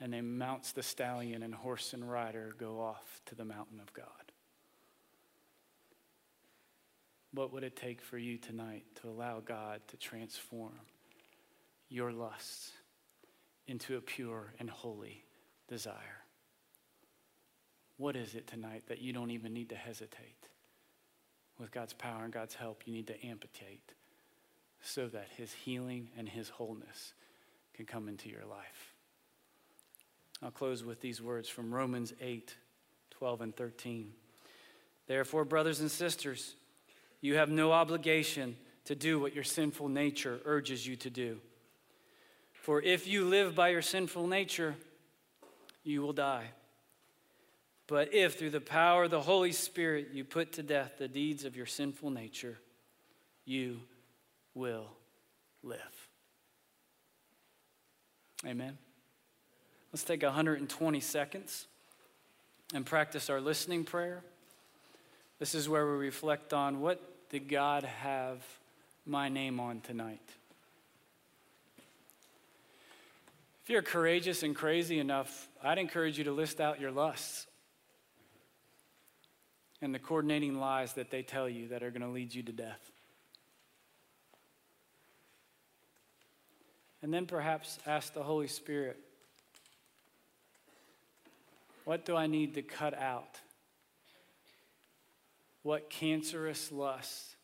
And 0.00 0.12
then 0.12 0.36
mounts 0.36 0.72
the 0.72 0.82
stallion, 0.82 1.44
and 1.44 1.54
horse 1.54 1.92
and 1.92 2.10
rider 2.10 2.56
go 2.58 2.80
off 2.80 3.20
to 3.26 3.36
the 3.36 3.44
mountain 3.44 3.78
of 3.78 3.92
God. 3.92 4.06
What 7.32 7.52
would 7.52 7.62
it 7.62 7.76
take 7.76 8.02
for 8.02 8.18
you 8.18 8.36
tonight 8.36 8.84
to 9.00 9.08
allow 9.08 9.38
God 9.38 9.82
to 9.88 9.96
transform 9.96 10.80
your 11.88 12.10
lusts 12.10 12.72
into 13.68 13.96
a 13.96 14.00
pure 14.00 14.52
and 14.58 14.68
holy 14.68 15.24
desire? 15.68 16.24
What 17.98 18.16
is 18.16 18.34
it 18.34 18.48
tonight 18.48 18.82
that 18.88 19.00
you 19.00 19.12
don't 19.12 19.30
even 19.30 19.54
need 19.54 19.68
to 19.68 19.76
hesitate? 19.76 20.48
With 21.58 21.70
God's 21.70 21.92
power 21.92 22.24
and 22.24 22.32
God's 22.32 22.54
help, 22.54 22.82
you 22.84 22.92
need 22.92 23.06
to 23.06 23.26
amputate 23.26 23.92
so 24.82 25.08
that 25.08 25.28
His 25.36 25.52
healing 25.52 26.08
and 26.16 26.28
His 26.28 26.48
wholeness 26.48 27.14
can 27.74 27.86
come 27.86 28.08
into 28.08 28.28
your 28.28 28.44
life. 28.44 28.92
I'll 30.42 30.50
close 30.50 30.84
with 30.84 31.00
these 31.00 31.22
words 31.22 31.48
from 31.48 31.72
Romans 31.72 32.12
8 32.20 32.54
12 33.10 33.40
and 33.40 33.56
13. 33.56 34.12
Therefore, 35.06 35.44
brothers 35.44 35.80
and 35.80 35.90
sisters, 35.90 36.56
you 37.20 37.36
have 37.36 37.48
no 37.48 37.72
obligation 37.72 38.56
to 38.84 38.94
do 38.94 39.18
what 39.18 39.34
your 39.34 39.44
sinful 39.44 39.88
nature 39.88 40.40
urges 40.44 40.86
you 40.86 40.96
to 40.96 41.10
do. 41.10 41.38
For 42.52 42.82
if 42.82 43.06
you 43.06 43.24
live 43.24 43.54
by 43.54 43.68
your 43.68 43.82
sinful 43.82 44.26
nature, 44.26 44.74
you 45.84 46.02
will 46.02 46.12
die. 46.12 46.50
But 47.86 48.14
if 48.14 48.38
through 48.38 48.50
the 48.50 48.60
power 48.60 49.04
of 49.04 49.10
the 49.10 49.20
Holy 49.20 49.52
Spirit 49.52 50.08
you 50.12 50.24
put 50.24 50.52
to 50.52 50.62
death 50.62 50.92
the 50.98 51.08
deeds 51.08 51.44
of 51.44 51.56
your 51.56 51.66
sinful 51.66 52.10
nature, 52.10 52.58
you 53.44 53.80
will 54.54 54.88
live. 55.62 56.08
Amen. 58.46 58.78
Let's 59.92 60.04
take 60.04 60.22
120 60.22 61.00
seconds 61.00 61.66
and 62.72 62.86
practice 62.86 63.28
our 63.28 63.40
listening 63.40 63.84
prayer. 63.84 64.22
This 65.38 65.54
is 65.54 65.68
where 65.68 65.86
we 65.86 65.92
reflect 65.92 66.52
on 66.52 66.80
what 66.80 67.28
did 67.28 67.48
God 67.48 67.84
have 67.84 68.42
my 69.06 69.28
name 69.28 69.60
on 69.60 69.80
tonight? 69.80 70.22
If 73.62 73.70
you're 73.70 73.82
courageous 73.82 74.42
and 74.42 74.54
crazy 74.54 74.98
enough, 74.98 75.48
I'd 75.62 75.78
encourage 75.78 76.18
you 76.18 76.24
to 76.24 76.32
list 76.32 76.60
out 76.60 76.80
your 76.80 76.90
lusts 76.90 77.46
and 79.84 79.94
the 79.94 79.98
coordinating 79.98 80.58
lies 80.58 80.94
that 80.94 81.10
they 81.10 81.22
tell 81.22 81.46
you 81.46 81.68
that 81.68 81.82
are 81.82 81.90
going 81.90 82.00
to 82.00 82.08
lead 82.08 82.34
you 82.34 82.42
to 82.42 82.52
death. 82.52 82.90
And 87.02 87.12
then 87.12 87.26
perhaps 87.26 87.78
ask 87.86 88.14
the 88.14 88.22
Holy 88.22 88.46
Spirit, 88.46 88.98
what 91.84 92.06
do 92.06 92.16
I 92.16 92.26
need 92.26 92.54
to 92.54 92.62
cut 92.62 92.98
out? 92.98 93.38
What 95.62 95.90
cancerous 95.90 96.72
lust 96.72 97.36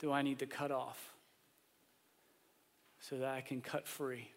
do 0.00 0.10
I 0.10 0.22
need 0.22 0.40
to 0.40 0.46
cut 0.46 0.72
off 0.72 1.14
so 2.98 3.18
that 3.18 3.28
I 3.28 3.40
can 3.40 3.60
cut 3.60 3.86
free 3.86 4.32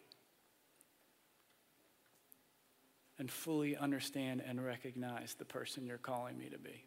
and 3.19 3.31
fully 3.31 3.75
understand 3.75 4.43
and 4.45 4.63
recognize 4.63 5.35
the 5.37 5.45
person 5.45 5.85
you're 5.85 5.97
calling 5.97 6.37
me 6.37 6.49
to 6.49 6.57
be? 6.57 6.83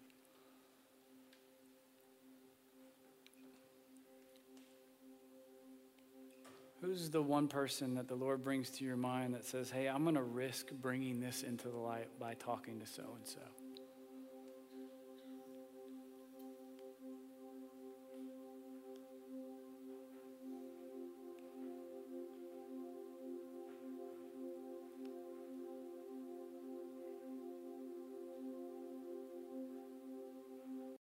Who's 6.81 7.11
the 7.11 7.21
one 7.21 7.47
person 7.47 7.95
that 7.97 8.09
the 8.09 8.15
Lord 8.15 8.43
brings 8.43 8.71
to 8.71 8.85
your 8.85 8.97
mind 8.97 9.35
that 9.35 9.45
says, 9.45 9.71
hey, 9.71 9.87
I'm 9.87 10.03
going 10.05 10.15
to 10.15 10.23
risk 10.23 10.71
bringing 10.81 11.21
this 11.21 11.43
into 11.43 11.69
the 11.69 11.77
light 11.77 12.09
by 12.19 12.35
talking 12.35 12.81
to 12.81 12.87
so 12.87 13.03
and 13.17 13.27
so? 13.27 13.41